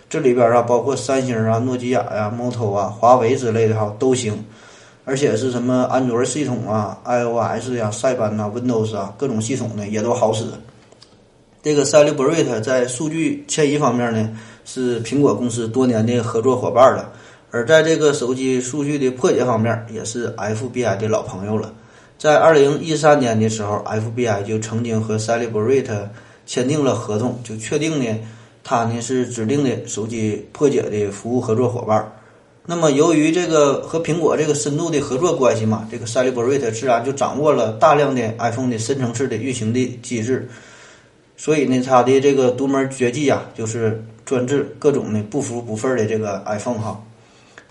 [0.10, 4.44] 这里边啊包括三星啊、诺基亚呀、Moto 啊、华为之类的哈都行。
[5.06, 10.46] 而且是什么安卓系统啊、iOS 呀、塞班呐、Windows 啊，各种系统呢也都好使。
[11.62, 14.30] 这个 Celebrate 在数据迁移方面呢，
[14.66, 17.06] 是苹果公司多年的合作伙伴了；
[17.52, 21.74] 而在这个手机数据的破解方面，也是 FBI 的老朋友了。
[22.18, 26.08] 在二零一三年的时候，FBI 就曾经和 Celebrate
[26.46, 28.20] 签订了合同，就确定呢，
[28.64, 32.10] 它呢是指定的手机破解的服务合作伙伴。
[32.66, 40.48] 那么，由于这个和苹果这个深度的合作关系嘛，这个 Celebrate 自然就掌握了大量的 iPhone 的深层次的运行的机制，
[41.36, 47.04] 所以呢，它的这个独门绝技呀，就是专治各种的不服不忿的这个 iPhone 哈。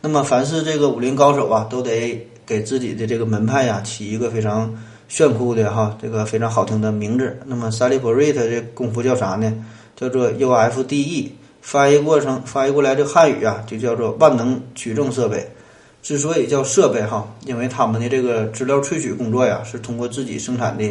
[0.02, 4.74] 那么，凡是这个武林高手啊，都得给自己的这个门派呀起一个非常
[5.08, 7.34] 炫酷的哈，这个非常好听的名字。
[7.46, 9.50] 那么，Celebrate 这功夫叫啥呢？
[9.96, 11.30] 叫做 UFDE。
[11.62, 15.48] 翻译过程翻译过来，这汉语啊就叫做万能取证设备。
[16.02, 20.84] 之所以叫设备哈，因为他们的这个资料萃取工作呀，是通过自己生产的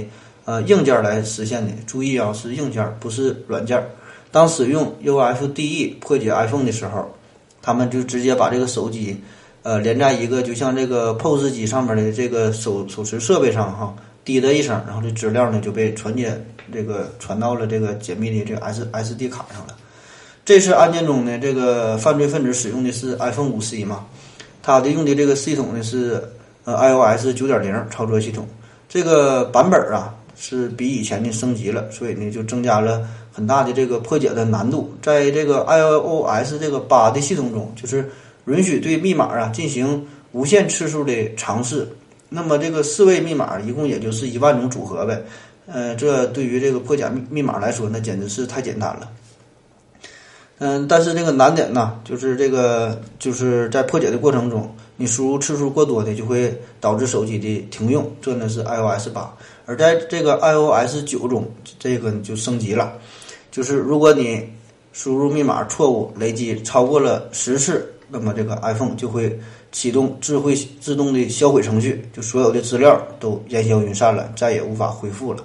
[0.46, 1.72] 呃硬件来实现的。
[1.86, 3.86] 注意啊，是硬件，不是软件。
[4.32, 7.14] 当使用 UFDE 破解 iPhone 的时候，
[7.62, 9.22] 他们就直接把这个手机
[9.64, 19.76] 呃连在一个就像这个 POS 机上面的这个手手持设备上哈，滴的一声，然后这资料呢就被传接这个传到了这个解密的这个 S SD 卡上了。
[20.44, 24.06] 这次案件中呢，这个犯罪分子使用的是 iPhone 五 C 嘛，
[24.64, 26.22] 它的用的这个系统呢是
[26.64, 28.48] 呃 iOS 九点零操作系统，
[28.90, 34.92] 这个版本啊是比以前的升级了，所以呢就增加了很大的这个破解的难度。
[35.02, 38.10] 在这个 iOS 这个八的系统中，就是
[38.46, 41.88] 允许对密码啊进行无限次数的尝试，
[42.30, 45.22] 那么这个四位密码一共也就是一万种组合呗，
[45.68, 49.08] 呃，这对于这个破解密密码来说，那简直是太简单了。
[50.64, 58.08] 嗯，但是这个难点呢，就是这个就是在破解的过程中，你输入次数过多的就会导致手机的停用。
[58.22, 59.34] 这呢是 iOS 八，
[59.66, 62.94] 而在这个 iOS 九中，这个就升级了，
[63.50, 64.48] 就是如果你
[64.94, 69.36] 输入密码错误累计超过了十次，那么这个 iPhone 就会
[69.72, 75.44] 启动智慧自动的销毁程序，就所有的资料都烟消云散了，再也无法恢复了。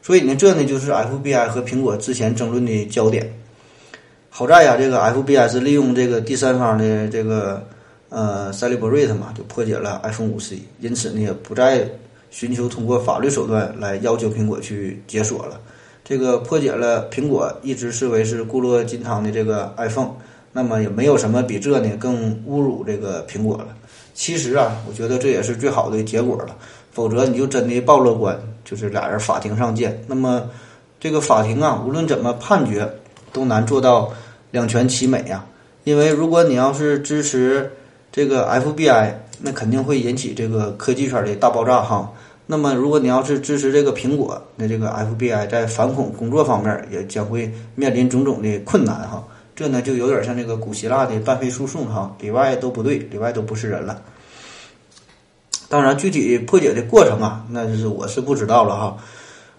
[0.00, 3.30] 所以呢，这呢就是 FBI 和苹果之前争论的焦点。
[4.34, 7.62] 好在呀，这个 FBI 是利用这个第三方的这个
[8.08, 11.86] 呃 Celebrate 嘛，就破解了 iPhone 五 C，因此呢也不再
[12.30, 15.60] 寻求通过法律手段来要求苹果去解锁了。
[16.02, 20.12] 这个破解了苹果一直视为是固若金汤的这个 iPhone，
[20.50, 23.68] 那么也没有什么比这呢更侮辱这个苹果了。
[24.14, 26.56] 其实啊，我觉得这也是最好的结果了，
[26.90, 30.02] 否则你就真的报了官，就是俩人法庭上见。
[30.06, 30.48] 那么
[30.98, 32.90] 这个法庭啊，无论怎么判决。
[33.34, 34.12] 都难做到
[34.52, 35.44] 两全其美呀，
[35.82, 37.68] 因为如果你要是支持
[38.12, 42.12] 这个 FBI，那肯定会引起这个科技圈的大爆炸哈。
[42.46, 49.24] 那么如果你要是支持这个苹果，那这个 FBI 在反恐工作方面也将会面临种种的困难哈。
[49.56, 54.00] 这呢就有点像这个古希腊的半非诉讼哈，里外都不对，里外都不是人了。
[55.68, 58.96] 当然，具体破解的过程啊，那就是我是不知道了哈。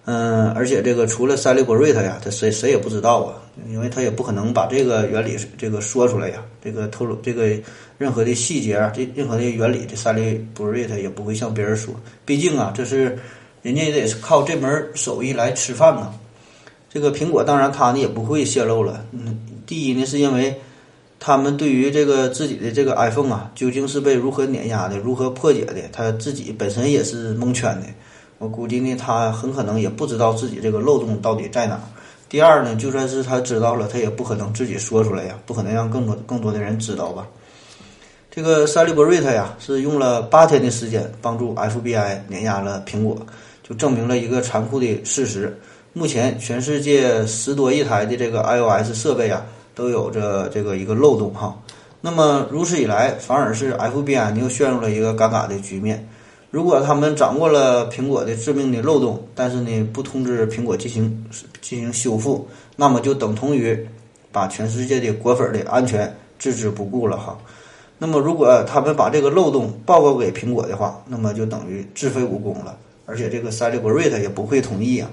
[0.06, 3.40] 嗯，而且这个除了 Celebrate 呀，他谁谁也不知道啊，
[3.70, 7.48] 因为他也不可能把这个原理这个说出来呀，这个透露这个
[7.96, 11.94] 任何的细节啊，这任何的原理，这 Celebrate 也不会向别人说，
[12.26, 13.18] 毕竟啊，这是
[13.62, 16.12] 人家也得是靠这门手艺来吃饭呢。
[16.92, 20.54] 这个苹果当然他呢也不会泄露了，嗯，第一呢是因为
[21.18, 27.86] 他们对于这个自己的这个 iPhone 啊，究竟是被如何碾压的，如何破解的，他自己本身也是蒙圈的。
[28.44, 31.80] 我估计呢，他很可能也不知道自己这个漏洞到底在哪。
[32.28, 37.26] 第二呢，就算是他知道了，他也不可能自己说出来呀，不可能让更多更多的人知道吧。
[38.30, 43.16] 这个塞利伯瑞特呀，是用了八天的时间帮助 FBI 碾压了苹果，
[43.66, 45.58] 就证明了一个残酷的事实：
[45.94, 49.42] 目前全世界十多亿台的这个 iOS 设备啊，
[49.74, 51.58] 都有着这个一个漏洞哈。
[52.02, 56.06] 那么如此一来，反而是 FBI 又陷入了一个尴尬的局面。
[56.54, 61.26] 如果他们掌握了苹果的致命的漏洞，但是呢不通知苹果进行
[61.60, 63.76] 进行修复，那么就等同于
[64.30, 67.36] 把全世界的果粉的安全置之不顾了哈。
[67.98, 75.10] 那么如果他们把这个漏洞报告给苹果的话，那么就等于自废武功了，而且这个 Celebrate 也不会同意啊。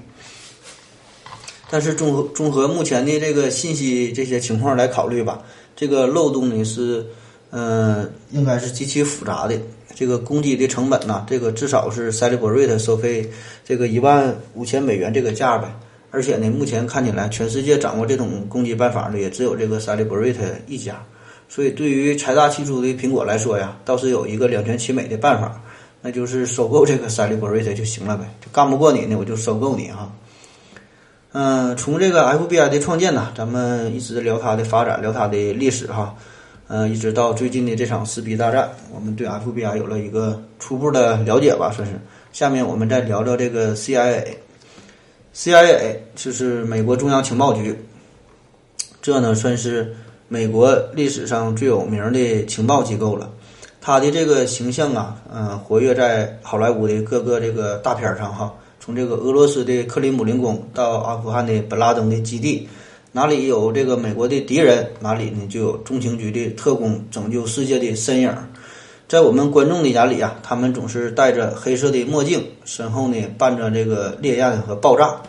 [1.71, 5.41] 但是综合综合目前的这个信息这些情况来考虑吧，
[5.75, 7.03] 这个漏洞呢是
[7.49, 9.59] 嗯应该是极其复杂的。
[9.95, 11.25] 这个攻击的成本呢？
[11.29, 13.29] 这个至少是 Celebrate 收费
[13.65, 15.73] 这个一万五千美元这个价呗。
[16.13, 20.35] 而且呢，目前看起来全世界掌握这种攻击办法的也只有这个 Celebrate
[20.67, 21.01] 一家。
[21.47, 25.61] 所以对于财大气粗的苹果来说呀，倒是有一个两全其美的办法，
[26.01, 28.25] 那就是收购这个 Celebrate 就行了呗。
[28.41, 30.11] 就干不过你呢，我就收购你哈。
[31.33, 36.13] 嗯，从这个 FBI 的创建呢，咱们一直聊它的发展，聊它的历史哈。
[36.73, 41.99] 嗯，一直到最近的这场撕逼大战，我们对 FBI 有了一个初步的了解吧，算是。
[42.31, 44.27] 下面我们再聊聊这个 CIA，CIA
[46.15, 47.75] 就是美国中央情报局，
[49.01, 49.93] 这呢算是
[50.29, 53.29] 美国历史上最有名的情报机构了。
[53.81, 62.69] 它的这个形象啊，嗯，活跃在好莱坞的各个这个大片上哈，从这个俄罗斯的克里姆林宫到阿富汗的本拉登的基地。
[63.13, 68.33] 哪里有这个美国的敌人，哪里呢就有中情局的特工拯救世界的身影。
[69.09, 75.21] 在我们观众的眼里啊，他们总是戴着黑色的墨镜，身后呢伴着这个烈焰和爆炸，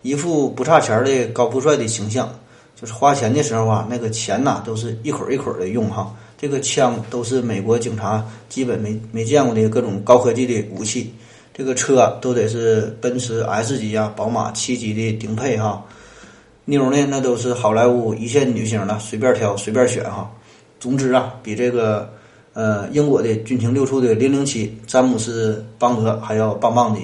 [0.00, 2.34] 一副不差钱的高富帅的形象。
[2.80, 6.14] 就是花钱的时候啊，那个钱呐都是一捆一捆的用哈。
[6.38, 11.12] 这个枪都是美国警察基本没没见过的各种高科技的武器。
[11.52, 15.84] 这个车都得是奔驰 S 级啊、宝马七级的顶配哈。
[16.70, 20.30] 妞呢，那都是好莱坞一线女星了，随便挑随便选哈。
[20.78, 22.12] 总之啊，比这个
[22.52, 27.00] 呃英国的军情六处的零零七詹姆斯邦德还要棒棒的。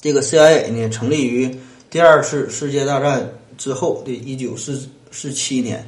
[0.00, 1.52] 这个 CIA 呢，成立于
[1.90, 5.84] 第二次世界大战之后的一九四四七年，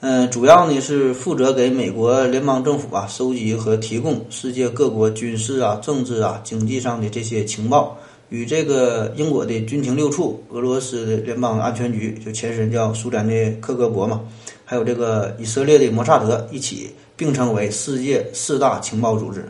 [0.00, 7.98] 嗯，主要呢是负责给美国联邦政府啊收集和提供世界各国军事啊、政治啊、经济上的这些情报。
[8.30, 14.22] 与这个英国的军情六处、俄罗斯的联邦安全局，就前身叫苏联的克格勃嘛，
[14.64, 19.44] 还有这个以色列的摩萨德一起并称为世界四大情报组织。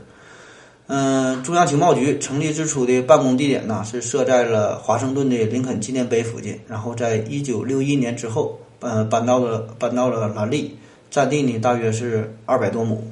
[0.88, 10.76] 嗯，中央情报局成立之初的办公地点呢是设在了华盛顿的林肯纪念碑附近，然后在一九六一年之后，呃，搬到了搬到了兰利，
[11.10, 13.02] 占地呢大约是二百多亩。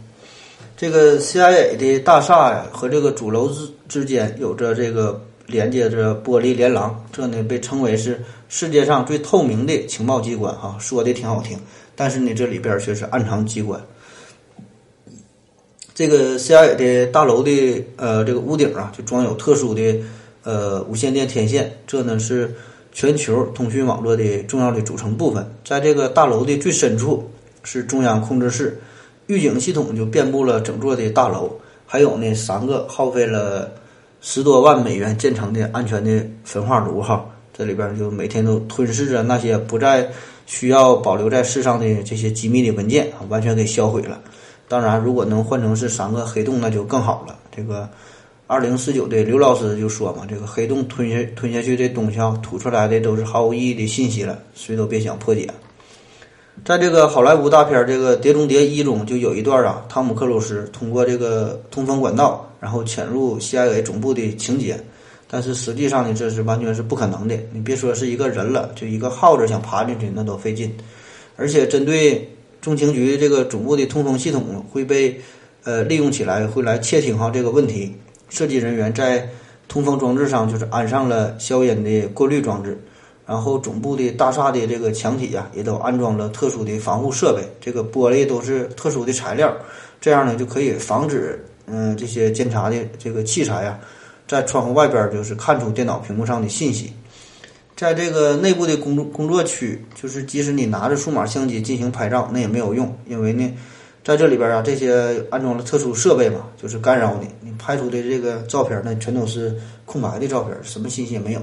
[0.77, 5.19] 这个 CIA 的大厦呀和这个主楼之之间有着这个。
[5.47, 11.59] 连接着玻璃连廊，这呢被称为是世界上最透明的情报机关，哈，说的挺好听，
[11.97, 13.81] 但是呢这里边却是暗藏机关。
[15.95, 20.01] 这个 CIA 的大楼的呃这个屋顶啊，就装有特殊的
[20.43, 22.55] 呃无线电天线，这呢是
[22.93, 25.47] 全球通讯网络的重要的组成部分。
[25.65, 27.29] 在这个大楼的最深处
[27.63, 28.81] 是中央控制室，
[29.27, 31.51] 预警系统就遍布了整座的大楼，
[31.87, 33.71] 还有呢三个耗费了。
[34.25, 40.09] 十多万美元建成的安全的焚化炉，哈，这里边就每天都吞噬着那些不再
[40.47, 44.21] 需要保留在世上的这些机密的文件，完全给销毁了。
[44.69, 47.37] 当然，如果能换成是三个黑洞，那就更好了。
[47.55, 47.91] 这个
[48.47, 55.51] 二零四九的刘老师就说嘛，这个黑洞吞下吞下去的东西，吐出来的都是毫无意义的信息了，谁都别想破解。
[56.65, 62.49] 在这个好莱坞大片《这个碟中谍一》中，就有一段啊，汤姆克鲁斯通过这个通风管道。
[62.63, 64.79] 然后潜入 CIA 总部的情节，
[65.29, 67.37] 但是实际上呢，这是完全是不可能的。
[67.53, 70.73] 你别说是一个人了，就一个耗子想爬进去，那都费劲。
[71.35, 72.31] 而且针对
[72.61, 75.21] 中情局这个总部的通风系统会被
[75.65, 77.93] 呃利用起来，会来窃听哈这个问题，
[78.29, 79.29] 设计人员在
[79.67, 82.81] 通风装置上就是安上了消音的过滤装置，
[83.33, 89.51] 然后总部的大厦的这个墙体呀，也都安装了特殊的防护设备，这个玻璃都是特殊的材料，
[90.03, 91.43] 这样呢就可以防止。
[91.65, 93.79] 嗯，这些监察的这个器材啊，
[94.29, 96.93] 在窗户外边就是看出电脑屏幕上的信息。
[97.75, 103.51] 在这个内部的工作工作区，就是即使你拿着数码相机进行拍照，那也没有用，因为呢，
[104.05, 109.57] 在这里边啊，这些安装了特殊设备嘛，就是干扰你，你拍出的这个照片那全都是
[109.87, 111.43] 空白的照片，什么信息也没有。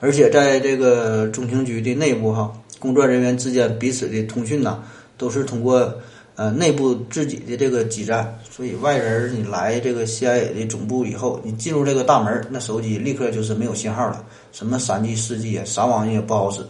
[0.00, 4.78] 而且在这个中情局的内部哈，工作人员之间彼此的通讯呐，
[5.16, 5.94] 都是通过。
[6.40, 16.60] 呃内部自己的这个基站，所以外人你来这个 CIA 的总部以后，你进入这个大门，那手机立刻就是没有信号了，什么三 G、四 G 啊，啥玩意也不好使。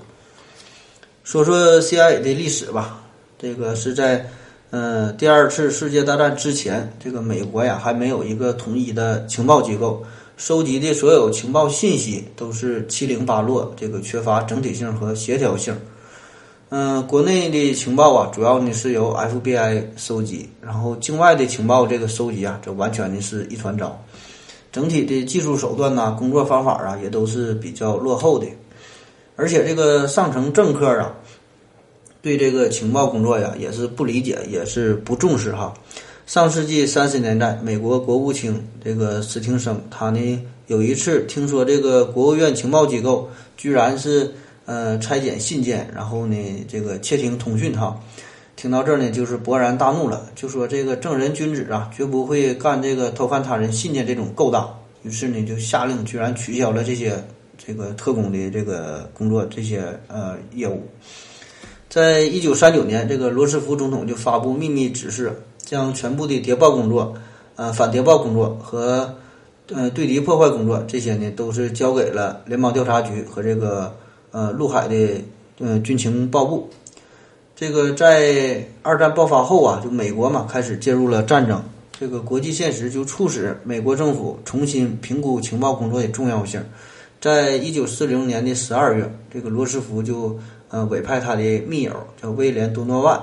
[1.22, 2.98] 说说 CIA 的历史吧，
[3.38, 4.26] 这个是在
[4.70, 10.02] 呃第二次世界大战之前，这个美国呀还没有一个统一的情报机构。
[10.38, 15.76] 收集的所有情报信息都是七零八落，这个缺乏整体性和协调性。
[16.68, 24.00] 嗯，国内的情报啊，主要呢是由 FBI 收集，然后境外的情报这个收集啊，这完全呢是一团糟。
[24.70, 28.46] 整体的技术手段呐，工作方法啊，也都是比较落后的。
[29.34, 31.12] 而且这个上层政客啊，
[32.22, 35.74] 对这个情报工作呀，也是不理解，也是不重视哈。
[36.28, 44.30] 上世纪三十年代，美国国务卿这个史汀生，他呢有一次听说这个国务院情报机构居然是
[44.66, 46.36] 呃拆检信件，然后呢
[46.68, 47.98] 这个窃听通讯哈，
[48.56, 54.68] 听到这儿呢就是勃然大怒了，就说这个正人君子啊绝不会干这个偷看他人信件这种勾当，
[55.04, 57.24] 于是呢就下令居然取消了这些
[57.56, 60.86] 这个特工的这个工作这些呃业务。
[61.88, 65.32] 在一九三九年，这个罗斯福总统就发布秘密指示。
[65.68, 67.12] 将全部的谍报工作、
[67.56, 69.14] 呃反谍报工作和
[69.74, 73.94] 呃对敌破坏工作这些呢，都是交给了联邦调查局和这个
[74.30, 74.96] 呃陆海的
[75.58, 76.70] 呃军情报部。
[77.54, 81.62] 这个在二战爆发后啊，就美国嘛开始介入了战争，
[82.00, 86.64] 这个国际现实就促使美国政府重新评估情报工作的重要性。
[87.20, 90.38] 在一九四零年的十二月，这个罗斯福就
[90.70, 91.92] 呃委派他的密友
[92.22, 93.20] 叫威廉多诺万。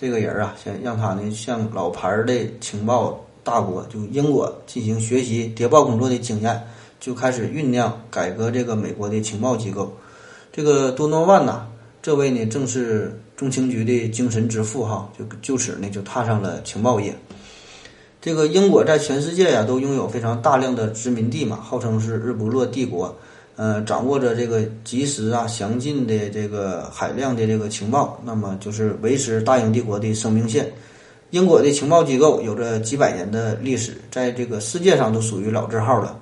[0.00, 6.58] 这个人啊，想让他呢向老牌的情报大国就英国进行学习谍报工作的经验，
[6.98, 9.94] 就开始酝酿改革这个美国的情报机构。
[10.50, 11.66] 这个多诺万呐，
[12.00, 17.14] 这位呢正是中情局的精神之父哈，就就此呢就踏上了情报业。
[18.22, 23.14] 这个英国在全世界呀都拥有非常大量的殖民地嘛，号称是日不落帝国。
[23.60, 30.66] 呃，掌握着这个及时啊、详尽的这个海量的这个情报，那么就是维持大英帝国的生命线。
[31.28, 36.18] 英国的情报机构有着几百年的历史，在这个世界上都属于老字号了。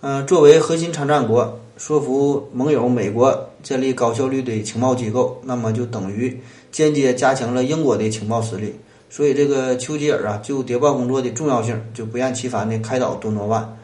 [0.00, 6.40] 嗯，作为核心参战国，说服盟友美国建立高效率的情报机构，那么就等于
[6.72, 8.74] 间接加强了英国的情报实力。
[9.10, 13.76] 所以，这个丘吉尔啊，就谍报工作的重要性，就不厌其烦地开导多诺万。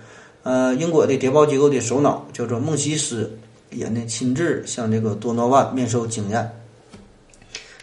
[0.44, 3.30] 呃，英国的谍报机构的首脑叫做孟西斯，
[3.70, 6.50] 也呢亲自向这个多诺万面授经验。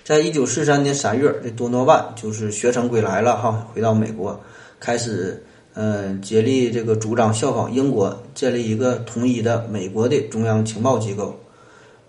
[0.03, 4.37] 在一九四三年三月，这多诺万就是学成归来了哈，回到美国，
[4.77, 5.41] 开始
[5.73, 11.39] 呃竭力这个主张效仿英国，建立一个统一的美国的中央情报机构。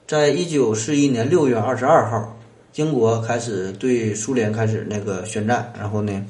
[0.09, 2.37] 在一九四一年六月二十二号，
[2.75, 6.25] 英国开始对苏联开始那个宣战，然后呢。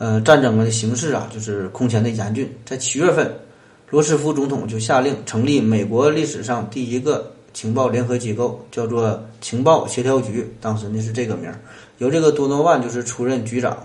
[0.00, 2.50] 呃，战争的形势啊，就是空前的严峻。
[2.64, 3.30] 在七月份，
[3.90, 10.50] 罗斯福总统就下令成立美国历史上第一个情报联合机构，叫做情报协调局。
[10.58, 11.60] 当时呢是这个名儿，
[11.98, 13.76] 由这个多诺万就是出任局长。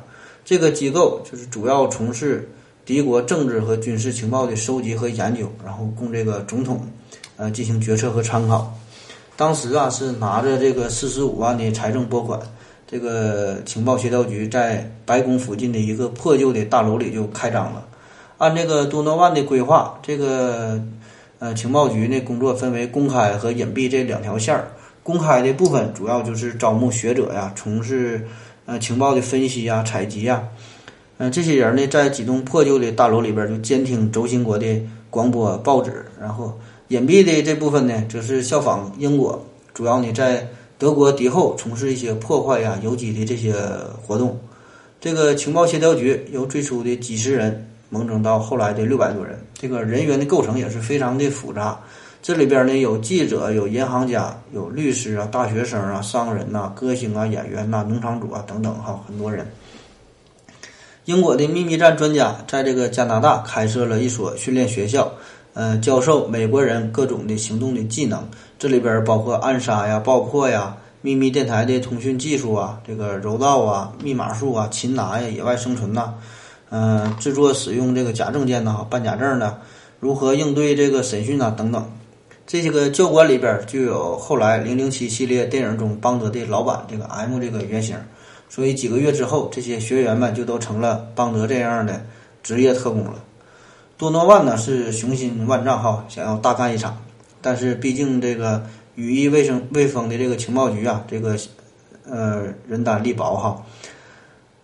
[0.46, 2.50] 这个机构就是主要从事
[2.86, 6.88] 敌国政治和军事情报的收集和研究，然后供这个总统
[7.36, 8.74] 呃进行决策和参考。
[9.36, 12.40] 当时啊是拿着这个四十五万的财政拨款。
[12.88, 17.84] 这个情报协调局在白宫附近的一个破旧的大楼里就开张了。
[18.38, 20.80] 按这个多诺万的规划，这个
[21.40, 24.68] 呃情报局呢工作分为公开和隐蔽这两条线儿。
[25.02, 28.24] 公开的部分主要就是招募学者呀，从事
[28.68, 30.44] 呃情报的分析呀、采集呀。
[31.18, 34.68] 嗯，这些人呢在几栋破旧的大楼里边就监听轴心国的
[35.10, 36.06] 广播、报纸。
[36.22, 36.56] 然后
[36.90, 40.48] 隐蔽的这部分呢，则是效仿英国，主要呢在。
[40.78, 43.54] 德国敌后从事一些破坏呀、游击的这些
[44.06, 44.40] 活动。
[45.00, 51.80] 这个情报协调局由最初的几十人猛增到后来的六百多人，这个人员的构成也是非常的复杂。
[52.22, 59.46] 这里边呢有记者、有银行家、有律师啊、大学生啊、商人呐、歌星啊、演员呐、农场主啊等等哈，很多人。
[61.06, 65.12] 英国的秘密战专家在这个加拿大开设了一所训练学校。
[65.58, 76.14] 嗯，教授美国人各种的行动的技能，这里边包括暗杀呀、爆破呀、秘密电台的通讯技术啊、这个柔道啊、密码术啊、擒拿呀、野外生存呐，
[76.70, 79.60] 嗯，制作使用这个假证件呐、办假证的，
[80.00, 81.86] 如何应对这个审讯呐等等。
[82.48, 87.98] 这些个教官里边就有后来零零七系列电影中邦德的老板这个 M 这个原型，
[88.48, 92.06] 所以几个月之后，这些学员们就都成了邦德这样的
[92.44, 93.16] 职业特工了。
[93.98, 96.96] 多诺万呢是雄心万丈哈，想要大干一场，
[97.46, 98.66] 但是毕竟这个
[98.96, 101.38] 羽翼未生未丰的这个情报局啊，这个
[102.10, 103.64] 呃人单力薄哈。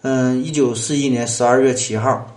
[0.01, 2.35] 嗯，一九四一年十二月七号，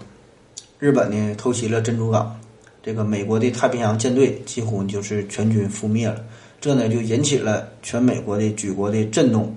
[0.78, 2.38] 日本呢偷袭了珍珠港，
[2.82, 6.22] 这个美国的太平洋舰队几乎就是全军覆灭了，
[6.61, 9.57] 这呢就引起了全美国的举国的震动。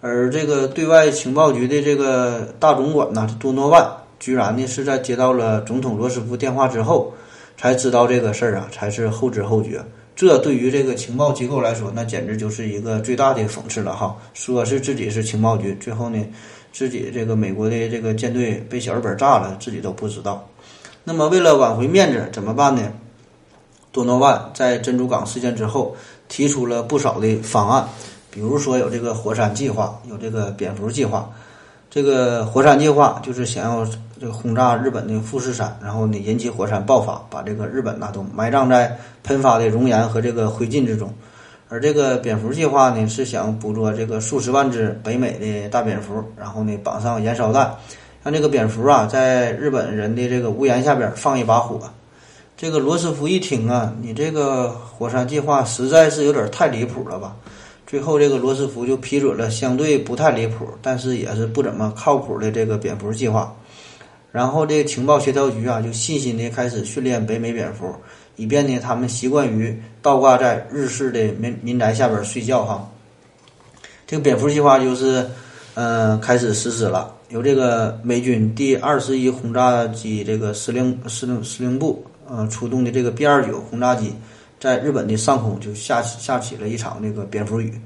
[0.00, 3.84] 而这个对外情报局的这个大总管呢，多诺万，
[4.20, 7.12] 居然呢是在接到了总统罗斯福电话之后，
[7.56, 9.84] 才知道这个事儿啊，才是后知后觉。
[10.14, 14.16] 这对于这个情报机构来说，那简直就是一个最大的讽刺了哈！
[14.34, 16.24] 说是自己是情报局，最后呢？
[16.72, 20.48] 自己这个美国的这个舰队被小日本炸了，自己都不知道。
[21.04, 22.92] 那么为了挽回面子，怎么办呢？
[23.90, 25.94] 多诺万在珍珠港事件之后
[26.28, 27.86] 提出了不少的方案，
[28.30, 31.30] 比如说有这个火山计划，有这个蝙蝠计划。
[31.90, 33.86] 这个火山计划就是想要
[34.22, 41.12] 这个轰炸日本的富士山，然后呢引起火山爆发，把这个日本呐都埋葬在喷发的熔岩和这个灰烬之中。
[41.68, 47.74] 而这个蝙蝠计划呢，是想捕捉这个数十万只北美的大蝙蝠，然后呢绑上燃烧弹，
[48.22, 51.80] 让这个蝙蝠啊在日本人的这个屋檐下边放一把火。
[52.56, 57.34] 这个罗斯福一听啊，你这个火山计划实在是有点太离谱了吧？
[57.88, 63.52] 最后这个罗斯福就批准了相对不太离谱，但是也是不怎么靠谱的这个蝙蝠计划。
[64.32, 67.94] 然后这个情报协调局啊，就细心的开始训练北美蝙蝠。
[68.36, 72.90] 以便呢，他们习惯于倒挂在日式的民民宅下边睡觉哈。
[74.06, 75.28] 这个蝙蝠计划就是，
[75.74, 77.14] 嗯，开始实施了。
[77.28, 84.14] 由这个美军第二十一轰炸机这个司令司令司令部，呃，出动的这个 B 二九轰炸机，
[84.58, 87.78] 在日本的上空就下下起了一场那个蝙蝠雨。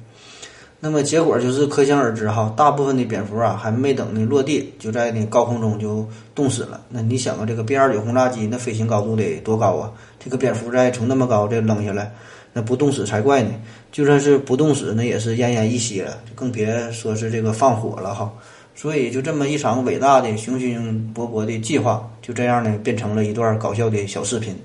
[0.87, 6.81] 那么结果就是可想而知哈，大部分的蝙蝠啊，还没等呢落地，就在那高空中就冻死了。
[6.89, 9.93] 那你想啊，这个 B 二九轰炸机那飞行高度得多高啊？
[10.21, 12.15] 这个蝙蝠再从那么高这扔下来，
[12.53, 13.51] 那不冻死才怪呢！
[13.91, 18.33] 就算是不冻死，那也是奄奄一息了，更别说是这个放火了哈。
[18.77, 24.57] 所以就这么一场伟大的雄心勃勃的计划，就这样呢变成了一段搞笑的小视频。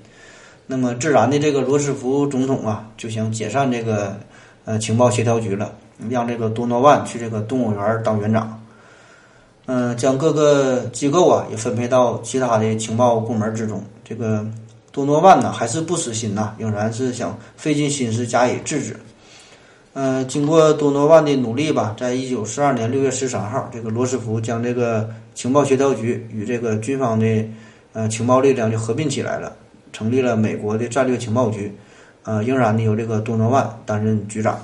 [0.67, 4.15] 那么自然的，这个罗斯福总统啊，就想解散这个
[4.65, 5.73] 呃情报协调局了。
[6.09, 8.59] 让这个多诺万去这个动物园当园长，
[9.65, 13.83] 嗯，将各个机构啊也分配到其他的情报部门之中。
[14.03, 14.45] 这个
[14.91, 18.95] 多诺万呢还是不死心呐，仍然是想费尽心思加以制止。
[19.93, 27.45] 嗯，经过多诺万的努力吧，在一九四二年六月十三号，这个罗斯福将这个情报协调局与这个军方的
[27.93, 29.53] 呃情报力量就合并起来了，
[29.91, 31.71] 成立了美国的战略情报局。
[32.23, 34.57] 呃，仍然呢由这个多诺万担任局长。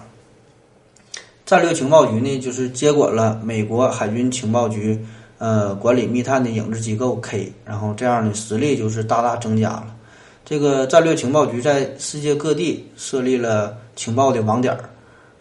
[1.47, 4.99] 战略情报局呢，就是接管了美国海军情报局，
[5.37, 9.95] 呃，管理密探的影子机构 K，然后这样的实力就是大大增加了。
[10.43, 14.89] 这个战略情报局在世界各地设立了情报的网点儿，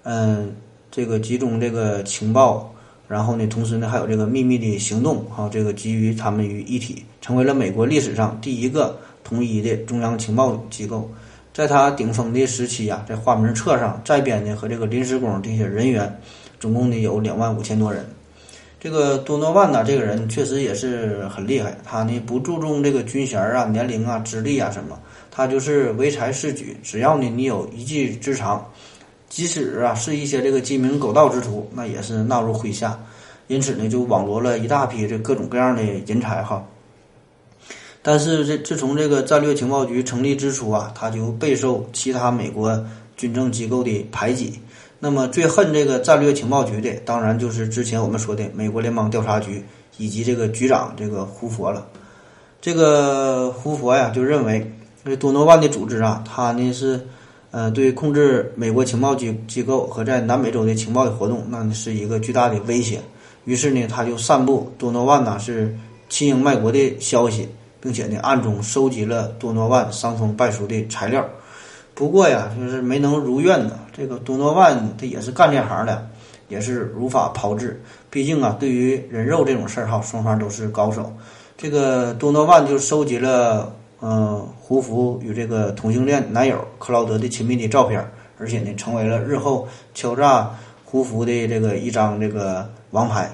[0.05, 0.55] 嗯，
[0.93, 2.73] 这个集中这个情报，
[3.09, 11.11] 然后呢，同时呢还有这个秘密的行动，哈，这个集于他们于一体，成为了美国历史上第一个统一的中央情报机构。
[11.57, 16.21] 在他顶峰的时期啊，在花名册上在编的和这个临时工这些人员，
[16.61, 18.05] 总共呢有两万五千多人。
[18.79, 21.75] 这个多诺万呢，这个人确实也是很厉害。
[21.83, 25.01] 他呢不注重这个军衔啊、年龄啊、资历啊什么，
[25.31, 26.77] 他就是唯才是举。
[26.83, 28.63] 只要呢你有一技之长，
[29.31, 33.01] 即使啊是一些这个鸡鸣狗盗之徒，那也是纳入麾下。
[33.47, 36.63] 因此呢，就网罗了一大批这各种各样的人才哈。
[38.09, 42.87] 但是这自从这个战略情报局成立之初啊，他就备受其他美国
[43.17, 44.61] 军政机构的排挤。
[45.01, 49.61] 那么最恨这个战略情报局的，当然就是之前我们说的美国联邦调查局
[49.99, 51.85] 以及这个局长这个胡佛了。
[52.61, 54.73] 这个胡佛呀，就认为
[55.05, 57.05] 这多诺万的组织啊，他呢是
[57.51, 63.01] 呃对控制美国情报机机构和在南美洲的情报的活动，那是一个巨大的威胁。
[63.47, 65.77] 于是呢，他就散布多诺万呐是
[66.09, 67.49] 亲英卖国的消息。
[67.87, 71.25] 并且呢，暗中收集了多诺万伤风败俗的材料。
[71.95, 73.79] 不过呀，就是没能如愿呢。
[73.97, 76.05] 这个多诺万他也是干这行的，
[76.49, 77.81] 也是如法炮制。
[78.11, 81.13] 毕竟啊，对于人肉这种事儿哈，双方都是高手。
[81.57, 88.05] 这个多诺万就收集了嗯胡福与这个同性恋男友克劳德的亲密的照片，
[88.37, 90.51] 而且呢，成为了日后敲诈
[90.85, 93.31] 胡福的这个一张这个王牌。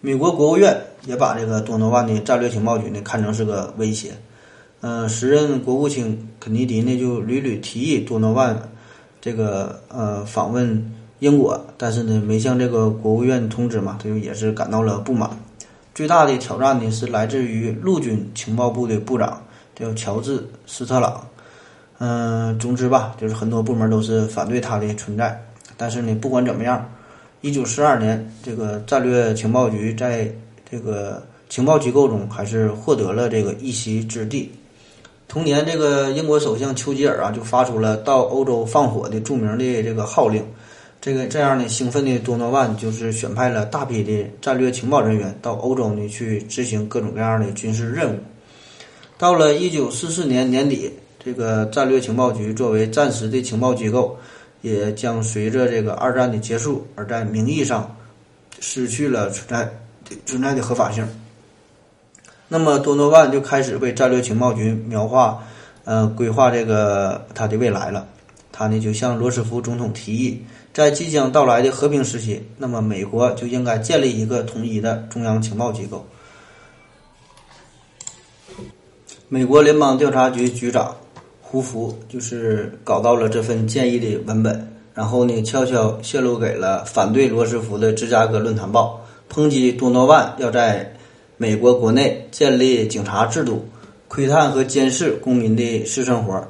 [0.00, 4.12] 美国国务院也把这个多诺万的战略情报局呢看成是个威胁，
[4.80, 8.56] 嗯，时任国务卿肯尼迪呢就屡屡提议多诺万
[9.20, 15.30] 这个呃访问英国，但是呢没向这个国务院通知嘛，他就也是感到了不满。
[15.94, 19.40] 最大的挑战呢是来自于陆军情报部的部长
[19.74, 21.26] 叫乔治斯特朗，
[21.98, 25.40] 嗯，总之吧，就是很多部门都是反对他的存在。
[25.76, 26.84] 但是呢，不管怎么样，
[27.40, 30.30] 一九四二年，这个战略情报局在
[30.74, 34.50] 这个情报机构中还是获得了这个一席之地。
[35.28, 40.44] 同年，这个英国首相丘吉尔啊，就发出了到欧洲放火的著名的这个号令。
[41.00, 48.18] 这个这样呢，兴奋的多诺万就是选派了大批的战略情报人员到欧洲呢去执行各种各样的军事任务。
[49.16, 50.90] 到了一九四四年年底，
[51.24, 54.18] 这个战略情报局作为暂时的情报机构，
[54.62, 57.96] 也将随着这个二战的结束而在名义上
[58.58, 59.72] 失去了存在
[60.26, 61.06] 存在的合法性。
[62.48, 65.42] 那么多诺万就开始为战略情报局描画，
[65.84, 68.06] 呃，规划这个他的未来了。
[68.52, 70.44] 他呢就向罗斯福总统提议。
[70.72, 76.04] 在即将到来的和平时期，那么美国就应该建立一个统一的中央情报机构。
[79.28, 80.94] 美国联邦调查局局长
[81.40, 89.00] 胡佛就是搞到了这份建议的文本，然后呢，悄悄泄露给了反对罗斯福的《芝加哥论坛报》，
[89.34, 90.94] 抨击多诺万要在
[91.36, 93.66] 美国国内建立警察制度，
[94.06, 96.40] 窥探和监视公民的私生活。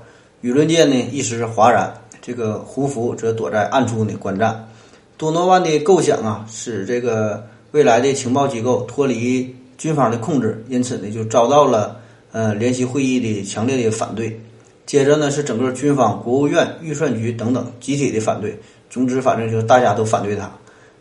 [0.43, 1.91] 舆论界呢一时哗然。
[2.21, 4.69] 这个胡佛则躲在暗处呢观战。
[5.17, 11.99] 多诺万的构想啊，使这个未来的情报机构脱离军方的控制，因此呢就遭到了
[12.33, 14.39] 呃联席会议的强烈的反对。
[14.85, 18.59] 接着呢是整个军方、国务院、预算局等等集体的反对。
[18.91, 20.51] 总之，反正就是大家都反对他。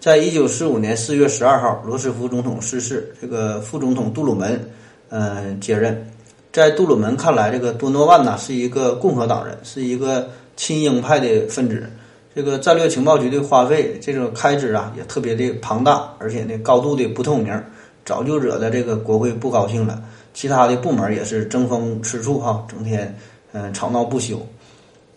[0.03, 4.59] 在一九四五年四月十二号，罗斯福总统逝世，这个副总统杜鲁门
[5.07, 6.05] 嗯接任。
[6.51, 10.29] 在杜鲁门看来，这个多诺万呢是一个共和党人，是一个。
[10.57, 11.89] 亲英派的分子，
[12.35, 17.63] 这个战略情报局的花费，这种开支啊也特别的庞大，而且呢高度的不透明，
[18.05, 20.03] 早就惹得这个国会不高兴了。
[20.33, 23.17] 其他的部门也是争风吃醋哈，整天
[23.53, 24.45] 嗯吵闹不休。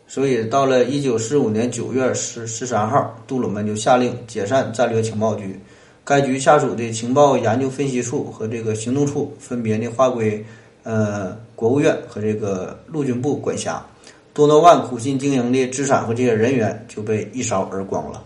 [0.09, 5.59] 所以到了一九四五年九月十十三号，杜鲁门就下令解散战略情报局，
[6.05, 10.45] 该局下属的情报研究分析处和这个行动处分别呢划归
[10.85, 13.85] 呃国务院和这个陆军部管辖。
[14.33, 18.23] 多诺万苦心经营的资产和这些人员就被一扫而光了。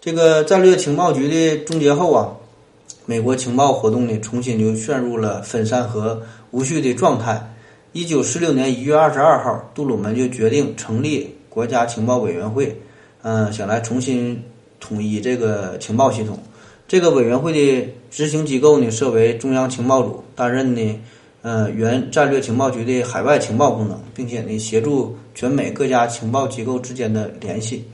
[0.00, 2.30] 这个战略情报局的终结后啊，
[3.06, 7.50] 美国情报活动呢重新就陷入了分散和无序的状态。
[7.94, 12.76] 一九四六年一月二十二号，杜鲁门就决定成立国家情报委员会，
[13.22, 14.42] 嗯，想来重新
[14.80, 16.36] 统一这个情报系统。
[16.88, 21.00] 这个委员会的执行机构呢设为中央情报组，担任呢。
[21.42, 27.84] 呃，原战略情报局的海外情报功能，并且呢，协助全美各家情报机构之间的联系。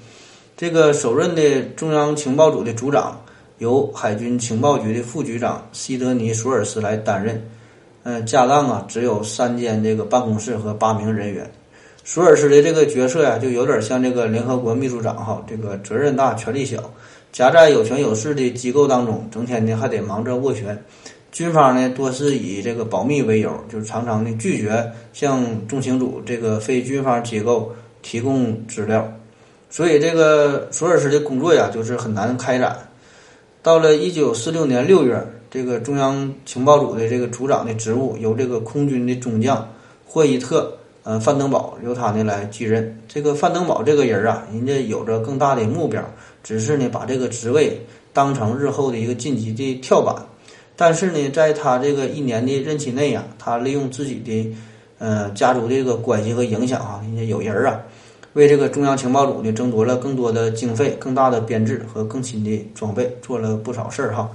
[0.57, 3.21] 这个首任的中央情报组的组长
[3.59, 7.39] 由海军情报局的副局长西德尼·索尔斯来担任。
[8.03, 11.51] 嗯，家当啊，只有三间这个办公室和八名人员。
[12.03, 16.91] 索尔斯的这个角色呀，就有点像这个联合国秘书长哈，这个责任大，权力小，
[17.31, 20.83] 夹在有权有势的机构当中，整天呢还得忙着斡旋。
[21.31, 27.73] 军方呢，多是以这个保密为由，就是常常的拒绝向中情组这个非军方机构
[28.03, 29.13] 提供资料，
[29.69, 32.77] 所以这个索尔斯的工作呀，就是很难开展。
[33.63, 39.69] 到了一九四六年六月，这个中央情报组的这个组长的职务由这个空军的中将
[40.07, 40.73] 霍伊特，
[41.03, 42.97] 呃，范登堡由他呢来继任。
[43.09, 46.01] 这个范登堡这个人啊，人家有着更大的目标，
[46.45, 50.15] 只是呢把这个职位当成日后的一个晋级的跳板。
[50.77, 54.55] 但是呢，在他这个一年的任期内啊，他利用自己的，
[54.99, 57.81] 呃，家族的这个关系和影响啊，人家有人啊，
[58.35, 64.31] 为这个中央情报组呢争夺了更多的经费、更大的编制和更新的装备，做了不少事儿哈。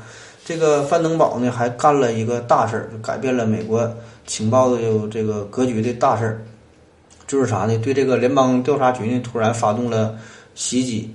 [0.46, 3.92] 这个范登堡呢还干了一个大事儿，改变了美国
[4.28, 4.80] 情报的
[5.10, 6.42] 这个格局的大事儿，
[7.28, 7.78] 就是啥呢？
[7.80, 10.16] 对这个联邦调查局呢突然发动了
[10.54, 11.12] 袭击，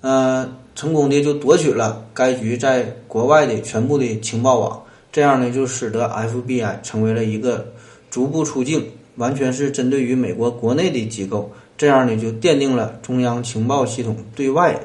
[0.00, 0.50] 嗯。
[0.76, 7.64] 成功的就夺取了该局在国外的全部的情报网，这样呢就使得 FBI 成为了一个
[8.10, 8.84] 逐步出境、
[9.14, 14.76] 完全是针对于美国国内的机构，这样呢就奠定了中央情报系统对外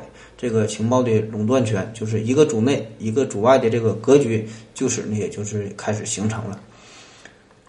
[0.41, 6.57] 这个情报的垄断权，就是一个主内一个主外的这个格局，就是呢也就是开始形成了。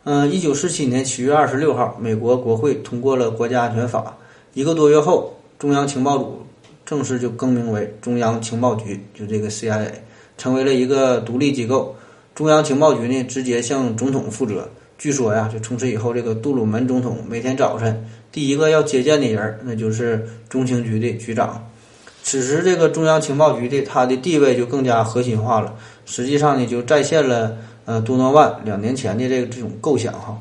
[0.05, 4.17] 嗯，一九四七年七月二十六号，美国国会通过了国家安全法，
[4.55, 6.47] 一个多月后，中央情报组。
[6.87, 9.93] 正式就更名为中央情报局，就这个 CIA，
[10.37, 11.95] 成为了一个独立机构。
[12.35, 14.69] 中央情报局呢，直接向总统负责。
[14.99, 21.70] 据说呀，就从此以后，这个杜鲁门总统每天早晨第一个要接见的人，那就是中情局的局长。
[22.23, 25.75] 此时，这个中央情报局的它的地位就更加核心化了。
[26.05, 27.57] 实际上呢，就再现了
[27.87, 30.39] 呃多诺万两年前的这个这种构想哈。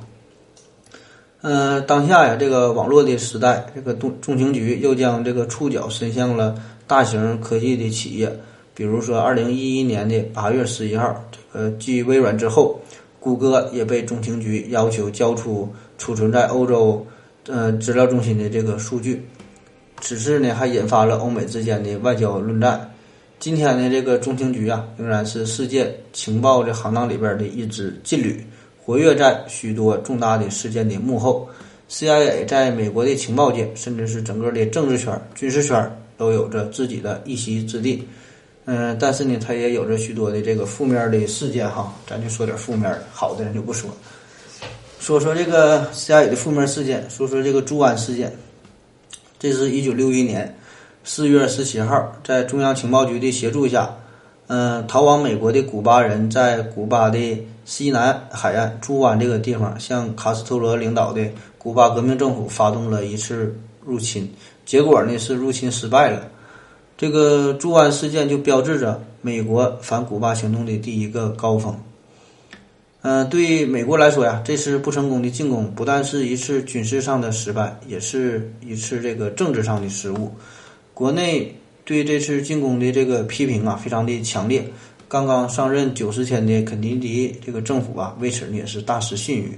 [1.41, 6.53] 呃，当下呀，这个网络的时代，这个中中情局又将这个触角伸向了
[6.85, 8.29] 大型科技的企业，
[8.75, 12.81] 比如说，二零一一年的八月十一号，这个继微软之后，
[13.21, 17.07] 谷歌也被中情局要求交出储存在欧洲
[17.47, 19.25] 呃资料中心的这个数据。
[20.01, 22.93] 此事呢，还引发了欧美之间的外交论战。
[23.39, 28.43] 今天的这个中情局啊，仍然是世界情报的行当里边的一支劲旅。
[28.83, 31.47] 活跃在许多重大的事件的幕后
[31.89, 38.05] ，CIA 在美国的情报界，甚至是整个的政治圈、军事圈，都有着自己的一席之地。
[38.65, 41.93] 嗯，但是呢，它也有着许多的这个负面的事件哈。
[42.07, 43.89] 咱就说点负面的，好的就不说。
[44.99, 48.33] 说说这个 CIA 的负面事件，说说这个朱安事件。
[49.39, 50.55] 这是一九六一年
[51.03, 53.89] 四月十七号，在中央情报局的协助下，
[54.47, 57.45] 嗯，逃往美国的古巴人在古巴的。
[57.65, 61.23] 西南海岸朱湾这个地方，向卡斯特罗领导的
[61.59, 64.27] 古巴革命政府发动了一次入侵，
[64.65, 66.27] 结果呢是入侵失败了。
[66.97, 71.79] 这个朱湾事件就标志着美国反古巴行动的第一个高峰。
[73.01, 80.33] 嗯，对美国来说呀，这次不成功的进攻不但是一次军事上的失败，也是一次这个政治上的失误。
[80.93, 84.65] 国内对这次进攻的这个批评啊，非常的强烈。
[85.07, 89.57] 刚刚上任九十天的肯尼迪这个政府啊，为此呢也是大失信誉。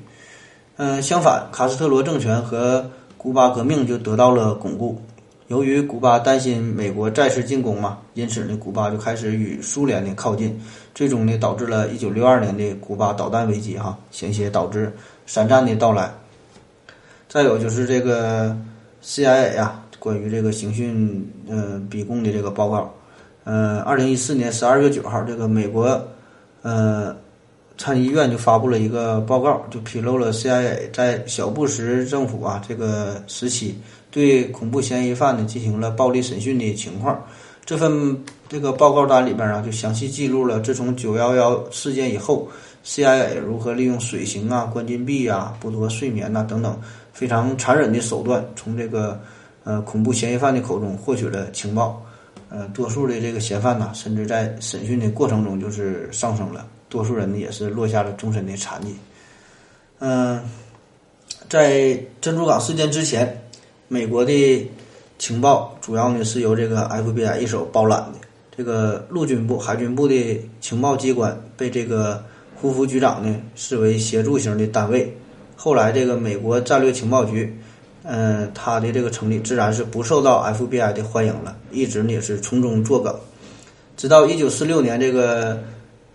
[0.78, 5.02] 嗯，相反，卡斯特罗政权和古巴革命就得到了巩固。
[5.52, 10.58] 由于古巴担心美国再次进攻嘛，因此呢，古巴就开始与苏联的靠近，
[10.96, 14.90] 最终呢，导致了一九六二年的古巴导弹危机哈，险些导致
[15.28, 16.10] 三战的到来。
[17.28, 18.58] 再有就是这个
[19.04, 22.90] CIA 啊，关于这个刑讯嗯逼供的这个报告。
[23.44, 26.02] 嗯，二零一四年十二月九号，这个美国，
[26.62, 27.14] 呃，
[27.78, 33.78] 参议院就发布了一个报告，就披露了 CIA 在小布什政府啊这个时期
[34.12, 37.26] 对恐怖嫌疑犯呢进行了暴力审讯的情况。
[37.66, 42.50] 这份这个报告单里边啊，就详细记录了自从九幺幺事件以后
[42.84, 46.78] ，CIA 如何利用水刑啊、关禁闭啊、剥夺睡眠呐等等
[47.14, 49.22] 非常残忍的手段，从这个
[49.64, 52.04] 呃恐怖嫌疑犯的口中获取了情报。
[52.50, 58.94] 呃，多数的这个嫌犯呢，甚至在审讯的过程中就是丧生了，多数人呢也是落下了终身的残疾。
[60.00, 60.42] 嗯，
[61.48, 63.42] 在珍珠港事件之前，
[63.94, 64.72] 美国的
[65.20, 68.20] 情报主要呢是由这个 FBI 一手包揽的，
[68.56, 72.24] 这个陆军部、海军部的情报机关被这个
[72.56, 75.14] 胡佛局长呢视为协助型的单位。
[75.58, 77.54] 后来，这个美国战略情报局。
[78.04, 83.14] 嗯，他的这个成立自然是不受到 FBI 的欢迎了，一直呢也是从中作梗，
[83.98, 85.62] 直到一九四六年，这个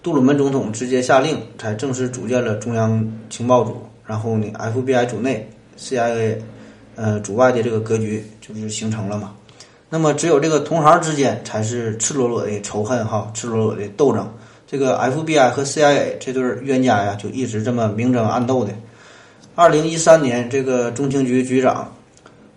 [0.02, 5.48] 杜鲁门总统直接下令，才正式组建了中央情报组，然后呢，FBI 组内
[5.78, 6.38] ，CIA，
[6.96, 9.32] 呃，主外的这个格局就是形成了嘛。
[9.88, 14.28] 那么，只有这个同行之间才是赤裸裸的仇恨哈，赤裸裸的斗争。
[14.66, 18.72] 这个 FBI 和 CIA 这对冤家呀，就一直这么明争暗斗的。
[19.54, 21.94] 二零一三年，这个中情局局长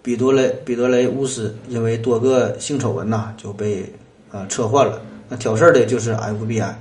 [0.02, 3.86] 彼得雷彼得雷乌斯因为多个性丑闻呐，就被
[4.32, 5.00] 呃撤换了。
[5.28, 6.74] 那挑事儿的就是 FBI。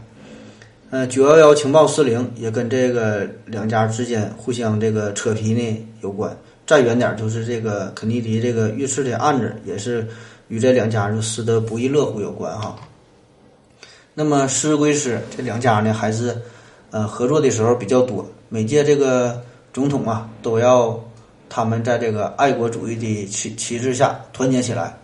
[0.90, 6.34] 呃，九幺幺情报失灵也跟这个两家之间互相这个扯皮呢有关。
[6.68, 10.06] 再远点就是这个肯尼迪这个遇刺的案子，也是
[10.46, 12.76] 与这两家就死得不亦乐乎有关哈。
[14.14, 16.40] 那么失归失，这两家呢还是
[16.90, 18.24] 呃合作的时候比较多。
[18.48, 19.42] 每届这个。
[19.70, 20.98] 总统啊，都要
[21.48, 24.98] 他们在这个爱国主义的旗旗帜下团结起来。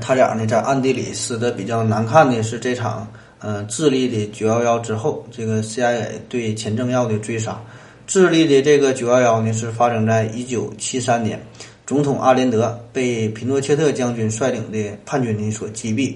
[0.00, 3.08] 他俩呢在暗地里死的比较难看的是这场
[3.40, 7.60] 嗯智利的九幺幺之后，这个 CIA 对钱正耀的追杀。
[8.08, 11.38] 智利的这个九幺幺呢是发生在一九七三年，
[11.86, 16.14] 总统阿连德被皮诺切特将军率领的叛军呢所击毙，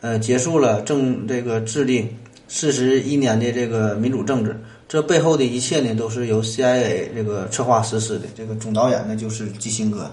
[0.00, 2.08] 呃，结束了政这个智利
[2.48, 4.58] 四十一年的这个民主政治。
[4.88, 8.26] 这背后的一切呢，都是由 CIA 这个策划实施的。
[8.34, 10.10] 这个总导演呢，就是基辛格。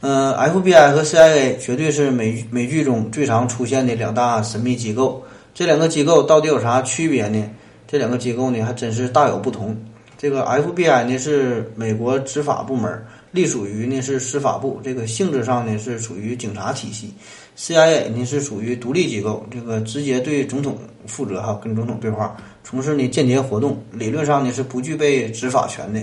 [0.00, 5.24] 嗯，FBI 和 CIA 绝对是美美剧中最常出现的两大神秘机构。
[5.54, 7.50] 这两个机构到底有啥区别呢？
[7.88, 9.74] 这两个机构呢，还真是大有不同。
[10.22, 17.12] 这个 FBI 呢是美国执法部门，隶属于呢是司法部，这个性质上呢是属于警察体系。
[17.58, 22.36] CIA 呢是属于独立机构，这个直接对总统负责哈，跟总统对话。
[22.62, 26.00] 从事呢间谍活动，理论上呢是不具备执法权的。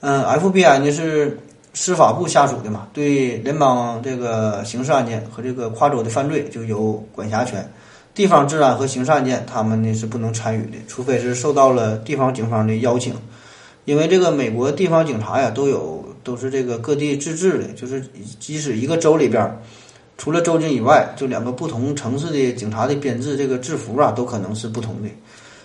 [0.00, 1.38] 嗯，FBI 呢是
[1.72, 7.66] 司法部下属的嘛，对联邦这个刑事案件和这个跨州的犯罪就有管辖权。
[8.14, 13.12] 地方治安和刑事案件，他们呢是不能参与的，除非是受到了地方警方的邀请。
[13.84, 18.02] 因为这个美国地方警察呀，都有都是这个各地自治的，就是
[18.38, 19.60] 即使一个州里边，
[20.16, 25.08] 除了州警以外，就两个不同城市的警察的编制，这个制服啊，都可能是不同的。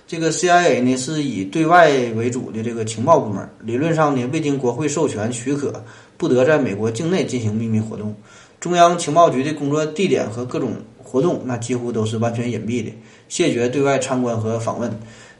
[0.07, 5.81] 这个 CIA 呢是以对外为主的这个情报部门，理论上呢未经国会授权许可，
[6.17, 8.13] 不得在美国境内进行秘密活动。
[8.59, 10.73] 中央情报局的工作地点和各种
[11.09, 12.91] 活动，那几乎都是完全隐蔽的，
[13.27, 14.91] 谢绝对外参观和访问。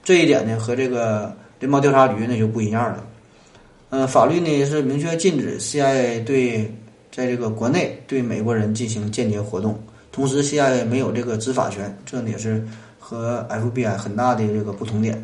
[0.03, 3.05] 这一点呢和这个联邦调查局那就不一样了。
[3.91, 6.74] 呃，法律呢是明确禁止 CIA 对
[7.11, 9.80] 在这个国内对美国人进行间谍活动，
[10.11, 12.65] 同时 CIA 没有这个执法权，这也是。
[13.11, 15.20] 和 FBI 很大的这个不同点，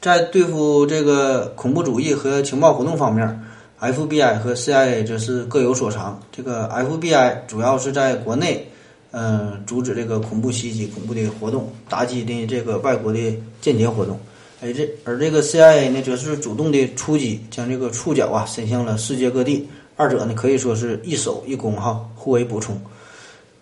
[0.00, 3.42] 在对付这个恐怖主义和情报活动方面
[3.80, 6.22] ，FBI 和 CIA 则是各有所长。
[6.30, 8.64] 这个 FBI 主要是在国内，
[9.12, 13.18] 嗯，阻止这个恐怖袭击、恐怖的活动，打击的这个外国的
[13.60, 14.18] 间谍活动。
[14.60, 19.68] 而这而这个 CIA 呢，则是主动的出击，将这个触角啊伸向了世界各地。
[19.96, 22.80] 二者呢，可以说是一守一攻，哈，互为补充。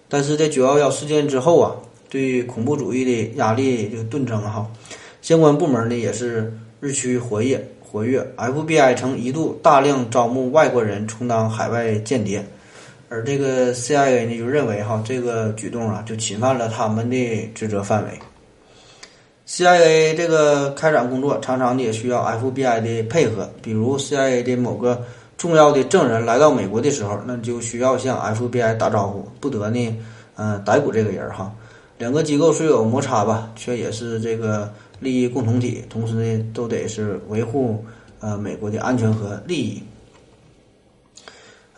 [0.09, 1.77] 但是在九幺幺事件之后啊。
[2.13, 4.69] 对恐怖主义的压力就顿增哈，
[5.23, 8.21] 相关部门呢也是日趋活跃活跃。
[8.37, 12.45] FBI 曾一度大量招募外国人充当海外间谍，
[13.13, 18.11] 而这个 CIA 呢就认为哈这个举动啊就侵犯了他们的职责范围。
[19.49, 25.05] CIA 这个开展工作常常也需要 FBI 的配合，比如 CIA 的某个
[25.37, 29.99] 重要的证人来到美国的时候，那就需要向 FBI 打招呼，不得呢
[30.37, 31.53] 嗯逮捕这个人哈。
[31.99, 37.85] 两个机构虽有摩擦吧，却也是这个利益共同体，同时呢，都得是维护
[38.21, 39.83] 呃美国的安全和利益。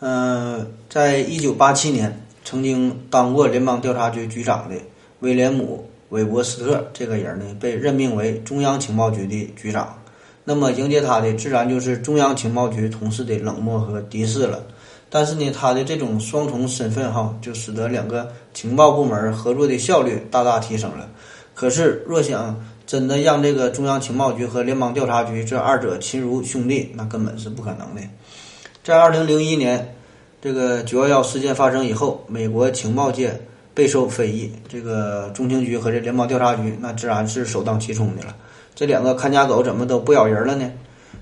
[0.05, 4.75] 嗯，在一九八七年，曾经当过联邦调查局局长的
[5.21, 9.97] 威廉姆·韦伯斯特这个人呢，被任命为中央情报局的局长。
[10.43, 14.61] 那么迎接他的，自然就是中央情报局同事的冷漠和敌视了。
[15.09, 21.09] 但是呢，他的这种双重身份哈，就使得两个情报部门合作的效率大大提升了。
[21.53, 28.01] 可是，若想真的让这个中央情报局和联邦调查局这二者亲如兄弟，那根本是不可能的。
[28.83, 29.95] 在二零零一年
[30.41, 33.39] 这个九幺幺事件发生以后，美国情报界
[33.73, 38.35] 备受非议，这个中情局和这联邦调查局那自然是首当其冲的了。
[38.75, 40.69] 这两个看家狗怎么都不咬人了呢？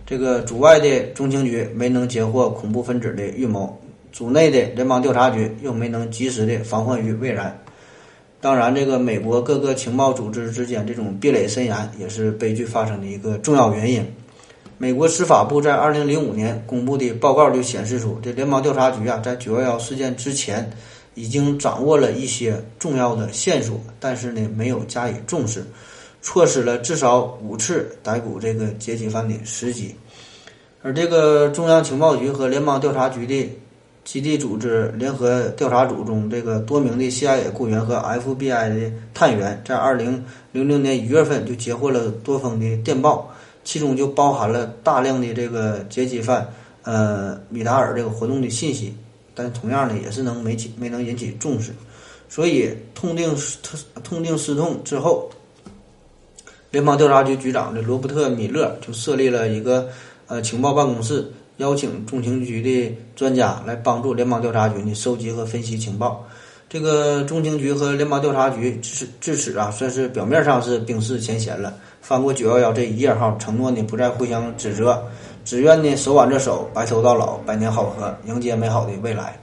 [0.07, 3.80] 这个主外的中情局没能截获恐怖分子的预谋，
[4.12, 7.55] 组内的联邦调查局又没能及时的防患于未然。
[8.39, 14.03] 当然，这个美国各个情报组织之间这种壁垒森严，也是悲剧发生的一个重要原因。
[14.82, 20.67] 美国司法部在二零零五年公布的报告就显示出，这联邦调查局啊，在九幺幺事件之前
[21.13, 25.63] 已经掌握了一些重要的线索，但是呢，没有加以重视。
[26.23, 29.95] 错失了至少五次逮捕这个劫机犯的时机，
[30.82, 33.47] 而这个中央情报局和联邦调查局的
[34.03, 43.32] 基地组织联合调查组中，这个多名的 CIA 雇员和 FBI 的探员，在二零零零年一月份就截获了多封的电报，
[43.72, 46.45] 其中就包含了大量的这个劫机犯
[46.84, 48.93] 呃米达尔这个活动的信息，
[49.34, 51.72] 但同样呢，也是能没起没能引起重视，
[52.28, 53.57] 所以痛定思
[54.03, 55.32] 痛定思痛之后。
[56.72, 59.88] 联邦调查局局长的罗伯特·米勒就设立了一个
[60.28, 66.28] 呃情报办公室，邀请中情局的专家来帮助联邦调查局呢收集和分析情报。
[66.72, 75.03] 这个中情局和联邦调查局至至此啊，算是表面上是冰释前嫌了，翻过九幺幺这一页哈，承诺呢不再互相指责，
[75.43, 79.38] 只愿呢手挽着手，白头到老，百年好合，迎接美好的未来。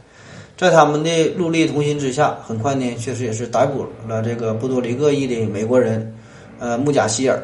[0.56, 6.10] 在他们的戮力同心之下，很快呢，确实也是逮捕了这个波多黎各裔的美国人。
[6.58, 7.38] 呃，穆贾希尔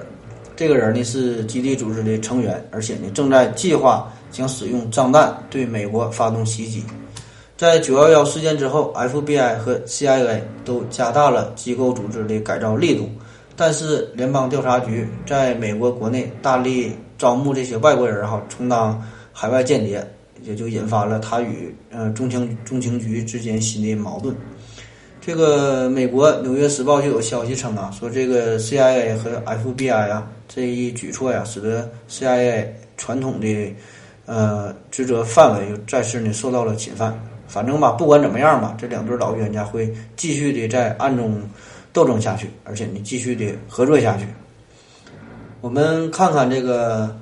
[0.57, 6.83] 这个人呢是基地组织的成员，而且呢正在计划将使用脏弹对美国发动袭击。
[7.57, 13.09] 在九幺幺事件之后，FBI 和 CIA 都加大了机构组织的改造力度，
[13.55, 19.01] 但是联邦调查局在美国国内大力招募这些外国人哈，充当
[19.33, 20.05] 海外间谍，
[20.43, 24.35] 也就引发了他与呃中情中情局之间新的矛盾。
[25.21, 33.73] 这个美国《纽约时报》就有消息称啊，说这个 CIA 和 FBI 啊这一举措呀，使得 CIA 传统的
[34.27, 37.17] 呃职责范围又再次呢受到了侵犯。
[37.55, 41.41] 反正吧，不管怎么样吧，这两对老冤家会继续的在暗中
[41.93, 44.27] 斗争下去，而且呢继续的合作下去。
[45.61, 47.17] 我们看看这个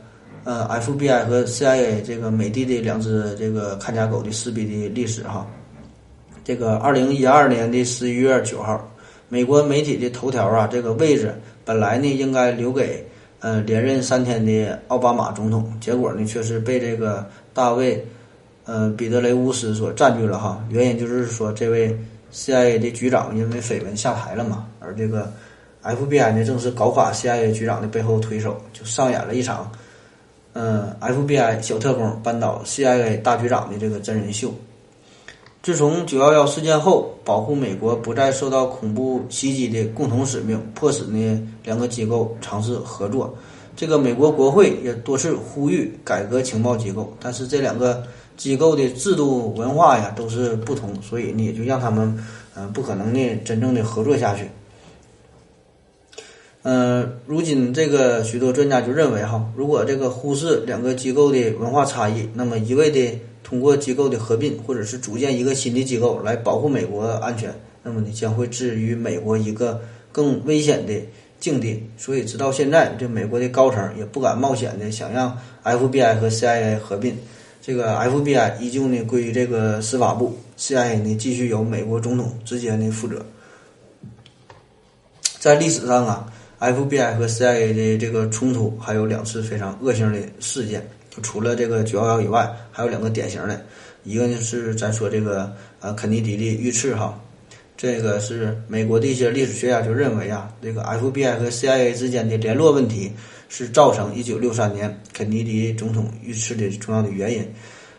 [0.44, 5.46] 呃 FBI 和 CIA 这个美帝的两只这个看家狗的撕逼的历史哈。
[6.42, 8.90] 这个二零一二年的十一月九号，
[9.28, 13.06] 美国媒体的头条啊，这个位置本来呢应该留给
[13.40, 18.02] 呃连任三天的奥巴马总统，结果呢却是被这个大卫
[18.64, 20.64] 呃彼得雷乌斯所占据了哈。
[20.70, 21.96] 原因就是说这位
[22.32, 25.32] CIA 的局长因为绯闻下台了嘛，而这个
[25.82, 29.70] FBI 呢正是搞垮 CIA 局长的背后推手，就上演了一场
[30.52, 34.52] 嗯 FBI 小特工扳倒 CIA 大局长的这个真人秀。
[35.62, 43.32] 自从九幺幺事件后，保护美国不再受到恐怖袭击的共同使命，迫使呢两个机构尝试合作。
[43.76, 48.02] 这个美国国会也多次呼吁改革情报机构，但是这两个
[48.36, 52.18] 机构的制度文化呀都是不同，所以呢也就让他们
[52.54, 54.48] 嗯不可能呢真正的合作下去。
[56.62, 63.18] 嗯，如今这个许多专家就认为哈，如果这个忽视两个机构的文化差异，那么一味的。
[63.44, 69.78] 通过机构的合并，或者是组建一个新的机构来保护美国安全，那么你将会置于美国一个
[70.10, 70.94] 更危险的
[71.38, 71.86] 境地。
[71.98, 77.14] 所以，直到现在，这美国的高层也不敢冒险的想让 FBI 和 CIA 合并。
[77.64, 83.24] 这个 FBI 依旧呢归于这个司法部，CIA 呢继续由美国总统直接呢负责。
[85.38, 86.26] 在历史上啊
[86.58, 90.84] ，FBI 和 CIA 的这个冲突还有两次非常恶性的事件。
[91.22, 93.64] 除了这个九幺幺以外，还有两个典型的，
[94.02, 97.20] 一个呢是咱说这个呃肯尼迪的遇刺哈，
[97.76, 103.12] 这个是美国的一些历史学家就认为啊，这个 FBI 和 CIA 之间的联络问题
[103.52, 107.46] 是造成一九六三年肯尼迪总统遇刺的重要的原因，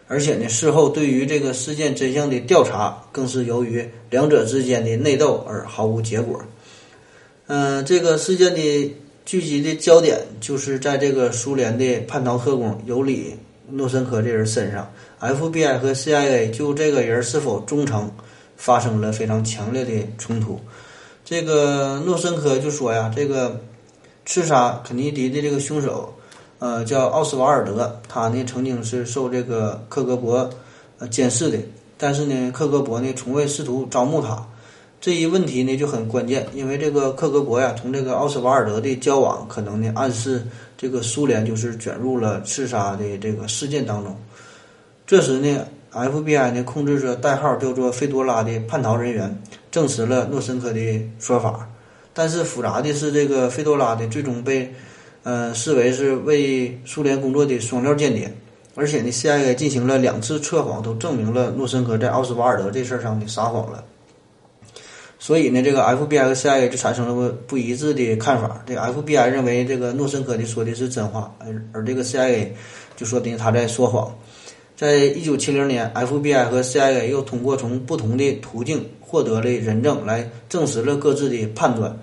[0.07, 6.41] 而且呢事后对于这个事件真相的调查，更是由于两者之间的内斗而毫无结果。
[7.45, 8.95] 嗯，这个事件的。
[9.25, 13.33] 聚集的焦点就是在这个苏联的叛逃特工尤里
[13.69, 14.91] 诺申科这人身上
[15.21, 18.11] ，FBI 和 CIA 就这个人是否忠诚
[18.57, 20.59] 发生了非常强烈的冲突。
[21.23, 23.61] 这个诺申科就说呀，这个
[24.25, 26.13] 刺杀肯尼迪的这个凶手，
[26.59, 30.49] 呃，叫奥斯瓦尔德，他呢曾经是受这个克格勃
[30.99, 31.57] 呃监视的，
[31.97, 34.47] 但是呢，克格勃呢从未试图招募他。
[35.01, 40.41] 这一问题呢就很关键，因为这个克格勃呀，同这个奥斯瓦尔德的交往，可能呢暗示
[40.77, 44.15] 这个苏联就是卷入了刺杀的这个事件当中。
[45.05, 51.69] 这时呢，FBI 呢控制着代号叫做费多拉的叛逃人员，证实了诺申科的说法。
[52.13, 54.71] 但是复杂的是，这个费多拉的最终被
[55.23, 58.31] 呃视为是为苏联工作的双料间谍，
[58.75, 63.83] 而且呢，CIA 进行了两次测谎，都证明了诺申科在奥斯瓦尔德这事儿上呢撒谎了。
[65.17, 68.61] 所以呢，这个 FBI 和 CIA 就产生了不不一致的看法。
[68.65, 72.49] 这个 FBI 认为这个诺申科的说的是真话，而而这个 CIA
[72.97, 74.13] 就说的他在说谎。
[74.75, 81.95] 在一九七零年，FBI 和 CIA 又通过从不同的途径获得了人证，来证实了各自的判断。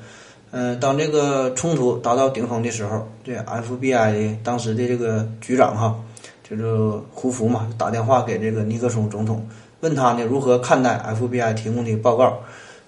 [0.52, 5.96] 嗯，当这个冲突达到顶峰的时候，这 FBI 的当时的这个局长哈，
[6.48, 6.74] 就是
[7.12, 9.46] 胡佛嘛，打电话给这个尼克松总统，
[9.80, 12.38] 问他呢如何看待 FBI 提供的报告。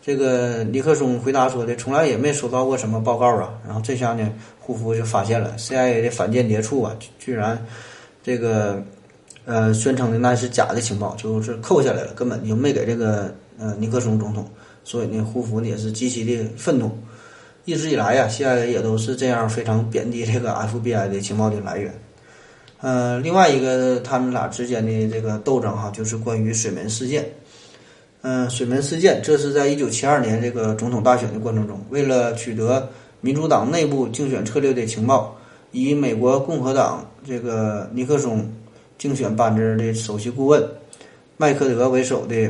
[0.04, 3.54] 这个尼克松回答说的，从来也没收到过什么报告啊。
[3.64, 4.28] 然后这下呢，
[4.58, 7.64] 胡佛就发现了 CIA 的反间谍处啊，居然
[8.24, 8.82] 这个
[9.44, 14.48] 呃宣称的那是假的情报，就是扣下来了，根本就没给这个呃尼克松总统。
[14.84, 16.90] 所以呢，胡佛呢也是极其的愤怒。
[17.64, 21.94] 一直以来呀，CIA 也都是这样非常贬低这个 FBI 的情报的来源。
[22.80, 27.24] 呃，另外一个他们俩之间的这个斗争哈，就是关于水门事件。
[28.22, 32.88] 嗯，水门事件，这是在一九七二年这个总统大选的过程中，为了取得
[33.20, 35.36] 民主党内部竞选策略的情报，
[35.70, 38.44] 以美国共和党这个尼克松
[39.02, 40.64] 竞选班子的首席顾问
[41.36, 42.48] 麦克德为首的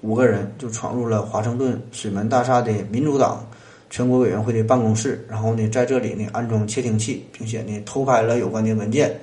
[0.00, 3.46] 五个人，就闯入了华盛顿水门大厦的民主党
[3.90, 9.14] 全国委员会的办公室，然后呢，在这里呢安装窃听器，并且呢偷拍了有关的文件，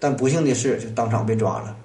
[0.00, 1.76] 但不幸的是，就当场被抓了。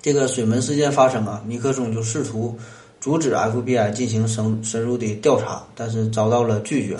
[0.00, 2.56] 这个水门事件发生啊，尼克松就试图
[3.00, 6.96] 阻止 FBI 进行深深入的调查，但是遭到了拒绝。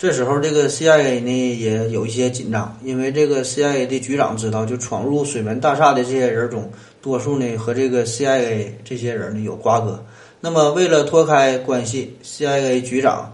[0.00, 6.70] 这时候，这个 CIA 呢也有一些紧张，因为这个 CIA 的局长知道，就闯入水门大厦的这些人中，
[7.02, 10.02] 多数呢和这个 CIA 这些人呢有瓜葛。
[10.40, 13.30] 那么，为了脱开关系，CIA 局长。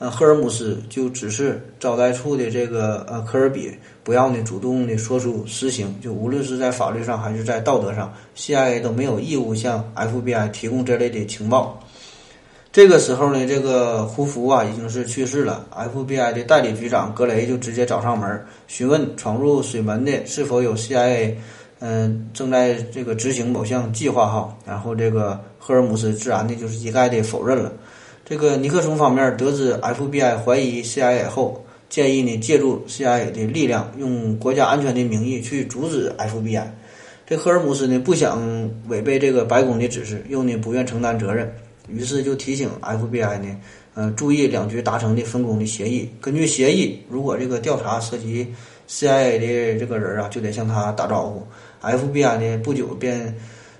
[0.00, 3.72] 呃，赫尔姆斯就指示招待处的这个呃科尔比，
[4.04, 11.80] 不要呢主动的说出实情，就无论是在法律上还是在道德上，CIA 都没有义务向 FBI 提供这类的情报。
[12.70, 21.34] 这个时候呢，这个胡福啊已经是去世了，FBI 的代理局长格雷就直接找上门询问闯入水门的是否有 CIA，
[21.80, 27.72] 嗯，正在这个执行某项计划哈，然后这个赫尔姆斯自然的就是一概的否认了。
[28.24, 36.64] 这个尼克松方面得知 FBI 怀疑 CIA 后，建议呢借助 CIA 的力量，用国家安全的名义去阻止 FBI。
[37.26, 41.50] 这赫尔姆斯呢不想违背这个白宫的指示，又呢不愿承担责任，
[41.88, 43.56] 于是就提醒 FBI 呢，
[43.94, 46.08] 呃，注意两局达成的分工的协议。
[46.20, 48.46] 根据协议，如果这个调查涉及
[48.88, 51.46] CIA 的这个人啊，就得向他打招呼。
[51.82, 53.34] FBI 呢不久便，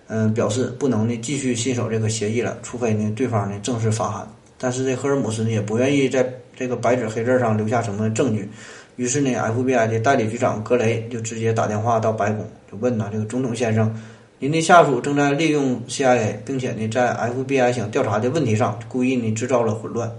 [0.06, 4.28] 嗯，表示不能呢继续信守这个协议了，除非呢对方呢正式发函。
[4.58, 8.48] 但是这赫尔姆斯呢也不愿意在这个白纸黑字上留下什么证据，
[8.96, 13.94] 于是呢，FBI 的代理局长格雷就直接打电话到白宫，就问呐：“这个总统先生，
[14.40, 20.10] 您的下属正在利用 CIA，并且呢，在 FBI 想调查的问题上故意呢制造了混乱。”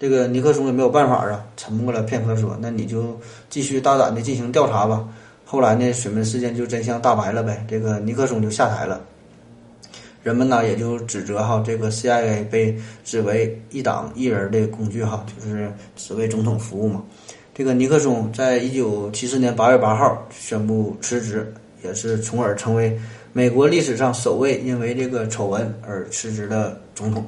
[0.00, 3.18] 这个尼克松也没有办法啊，沉默了片刻，说：“那你就
[3.48, 5.08] 继续大胆的进行调查吧。”
[5.44, 9.00] 后来呢，水门事件就真相大白了呗，这个尼克松就下台了。
[10.24, 17.02] 人们呢也就指责哈，这个 CIA 被指为一党一人的工具哈，就是只为总统服务嘛。
[17.54, 22.96] 这个尼克松在一九七四年八月八号宣布辞职，也是从而成为
[23.38, 27.24] 美国历史上首位因为这个丑闻而辞职的总统。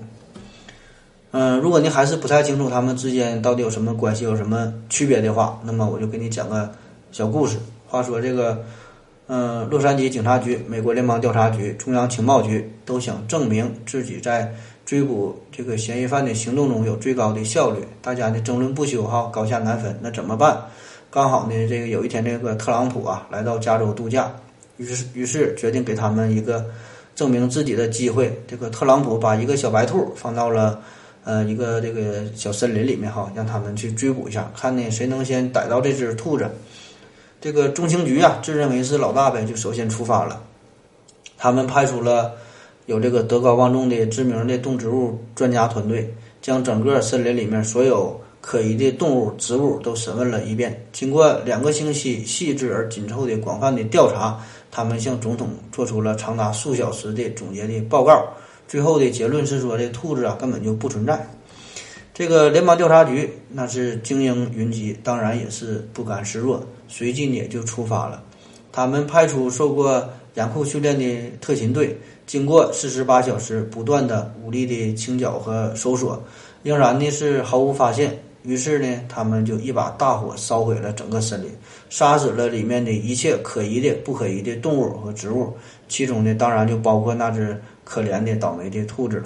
[1.31, 6.69] 嗯，如果您还是不太清楚他们之间到底有什么关系、有什么区别的话，那么我就给你讲个
[7.13, 7.59] 小故事。
[7.87, 8.61] 话说这个。
[9.29, 14.53] 嗯，洛杉矶警察局、美国联邦调查局、中央情报局都想证明自己在
[14.85, 19.97] 追捕这个嫌疑犯的行动中有最高的效率，大家呢争论不休哈，高下难分。
[20.03, 20.61] 那怎么办？
[21.09, 24.29] 刚好呢，这个有一天这个特朗普啊来到加州度假，
[24.81, 26.65] 于是于是决定给他们一个
[27.15, 28.35] 证明自己的机会。
[28.49, 30.81] 这个特朗普把一个小白兔放到了
[31.23, 36.51] 呃一个这个小森林里面哈，让他们去追捕一下，看呢谁能先逮到这只兔子。
[37.43, 40.43] 这个中情局啊，自认为是老大呗，就首先出发了。
[41.37, 42.33] 他们派出了
[42.87, 50.87] 有这个德高望重的知名的动植物专家团队，将整个森林里面所有可疑的动物、植物都审问了一遍。
[50.93, 54.39] 经过两个星期细致而紧凑的广泛的调查，
[54.71, 58.25] 他们向总统做出了长达数小时的总结的报告。
[58.69, 61.29] 最后的结论是说，这兔子啊根本就不存在。
[62.15, 66.63] 这个联邦调查局那是精英云集，当然也是不甘示弱。
[66.87, 68.23] 随即也就出发了，
[68.73, 76.23] 他们派出受过严酷训练的特勤队，经过四十八小时不断的武力的清剿和搜索，
[76.63, 78.17] 仍然呢是毫无发现。
[78.43, 81.51] 于是呢，他们就一把大火烧毁了整个森林，
[81.91, 85.53] 杀死了里面的一切可疑的、不可疑的动物和植物，
[85.89, 89.25] 其中呢当然就包括那只可怜的倒霉的兔子了。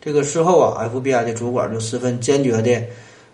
[0.00, 2.82] 这个事后啊，FBI 的主管就十分坚决的。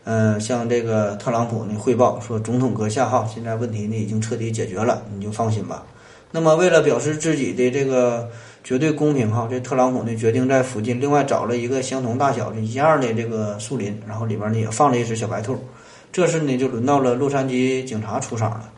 [0.06, 5.82] 嗯，向这个特朗普呢汇报说，总统阁下哈，现在问题呢已经彻底解决了，你就放心吧。
[6.30, 8.28] 那么，为了表示自己的这个
[8.62, 15.56] 绝对公平哈，这特朗普呢决定在附近另外找了一个相同大小的一样的这个树林，然后里边呢也放了一只小白兔。
[16.14, 18.70] 这时呢就轮到了洛杉矶警察出场了。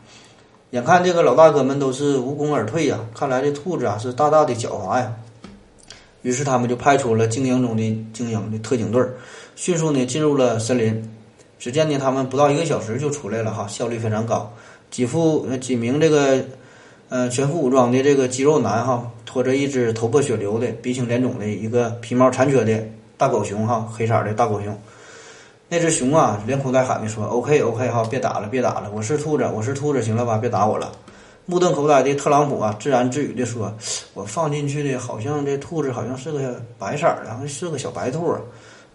[0.71, 5.13] 眼看这个老大哥们都是无功而退呀，看来这兔子啊是大大的狡猾呀。
[6.23, 9.05] 于是他们就派出了精英中的精英的特警队，
[9.55, 11.07] 迅速呢进入了森林。
[11.59, 14.51] 只见呢，他们不到一个小时就出来了哈，效率非常高。
[14.89, 16.43] 几副呃几名这个
[17.09, 22.83] 呃全副武装的这个肌肉男哈，拖着一只头破血流的、鼻青脸肿的一个皮毛残缺的
[23.15, 24.75] 大狗熊哈，黑色的大狗熊。
[25.69, 30.91] 那只熊啊，连哭带喊的说：“OK OK 哈，别打了，别打了，我是兔子，我是兔子，行了吧，别打我了。”
[31.45, 33.73] 目瞪口呆的特朗普啊，自言自语的说
[34.13, 38.39] ：“我放进去的好像这兔子好像是个白色儿的，是个小白兔啊。”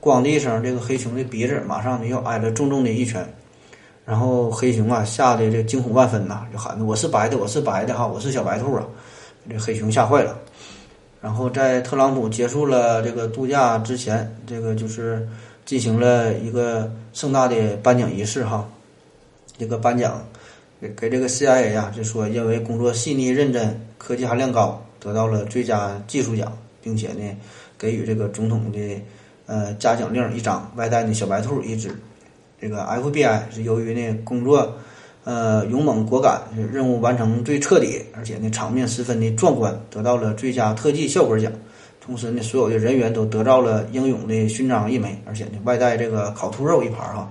[0.00, 3.22] 咣的一声，这个黑熊的鼻子马上就挨了重重的一拳，
[4.04, 8.84] 然后黑熊啊吓得这惊恐万分呐，就喊：“我是白的，我是白的哈，我是小白兔啊！”
[9.48, 10.36] 这黑熊吓坏了。
[11.20, 15.26] 然后在特朗普结束了这个度假之前，这个就是
[15.64, 18.68] 进行了一个盛大的颁奖仪式哈。
[19.59, 20.26] 这个颁奖
[20.80, 27.36] 给给这个 CIA 啊，就说因为工作细腻认真、科技含量高，得到了最佳技术奖，并且呢
[27.78, 28.78] 给予这个总统的。
[29.44, 31.90] 呃，嘉奖令一张，外带的小白兔一只。
[32.60, 34.72] 这个 FBI 是由于呢工作，
[35.24, 36.40] 呃勇猛果敢，
[36.72, 41.52] 任务完成最彻底，而且呢场面十分的壮观，得到了最佳特技效果奖。
[42.04, 47.30] 同时呢，所有的人员都得到了英勇的勋章一枚，而且呢外带这个烤兔肉一盘儿哈。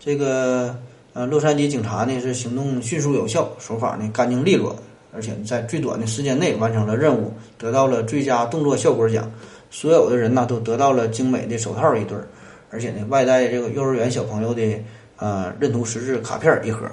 [0.00, 0.74] 这个
[1.12, 4.74] 呃洛杉矶警察呢是行动迅速有效，手法呢干净利落，
[5.12, 9.30] 而且在最短的时间内完成了任务，得到了最佳动作效果奖。
[9.70, 12.26] 所有的人呢，都得到了精美的手套一对儿，
[12.70, 14.62] 而且呢，外带这个幼儿园小朋友的
[15.18, 16.86] 呃认图识字卡片一盒。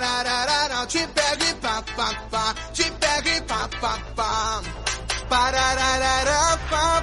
[0.00, 4.62] Te pego e pá, pá, pá, te pego e pá, pá, pá.
[5.28, 7.02] Parararará, pá.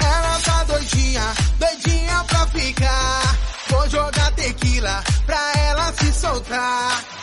[0.00, 3.36] Ela tá doidinha, doidinha pra ficar.
[3.68, 7.17] Vou jogar tequila pra ela se soltar.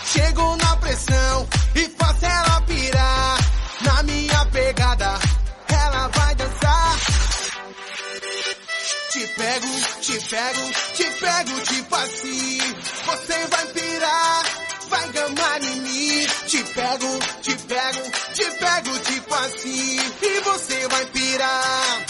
[10.06, 12.60] te pego, te pego, tipo assim.
[13.06, 14.44] Você vai pirar,
[14.88, 16.28] vai gamar em mim.
[16.46, 19.98] Te pego, te pego, te pego, tipo assim.
[20.22, 22.06] E você vai pirar.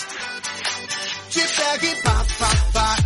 [1.29, 3.04] Te pego e pá, pá, pá.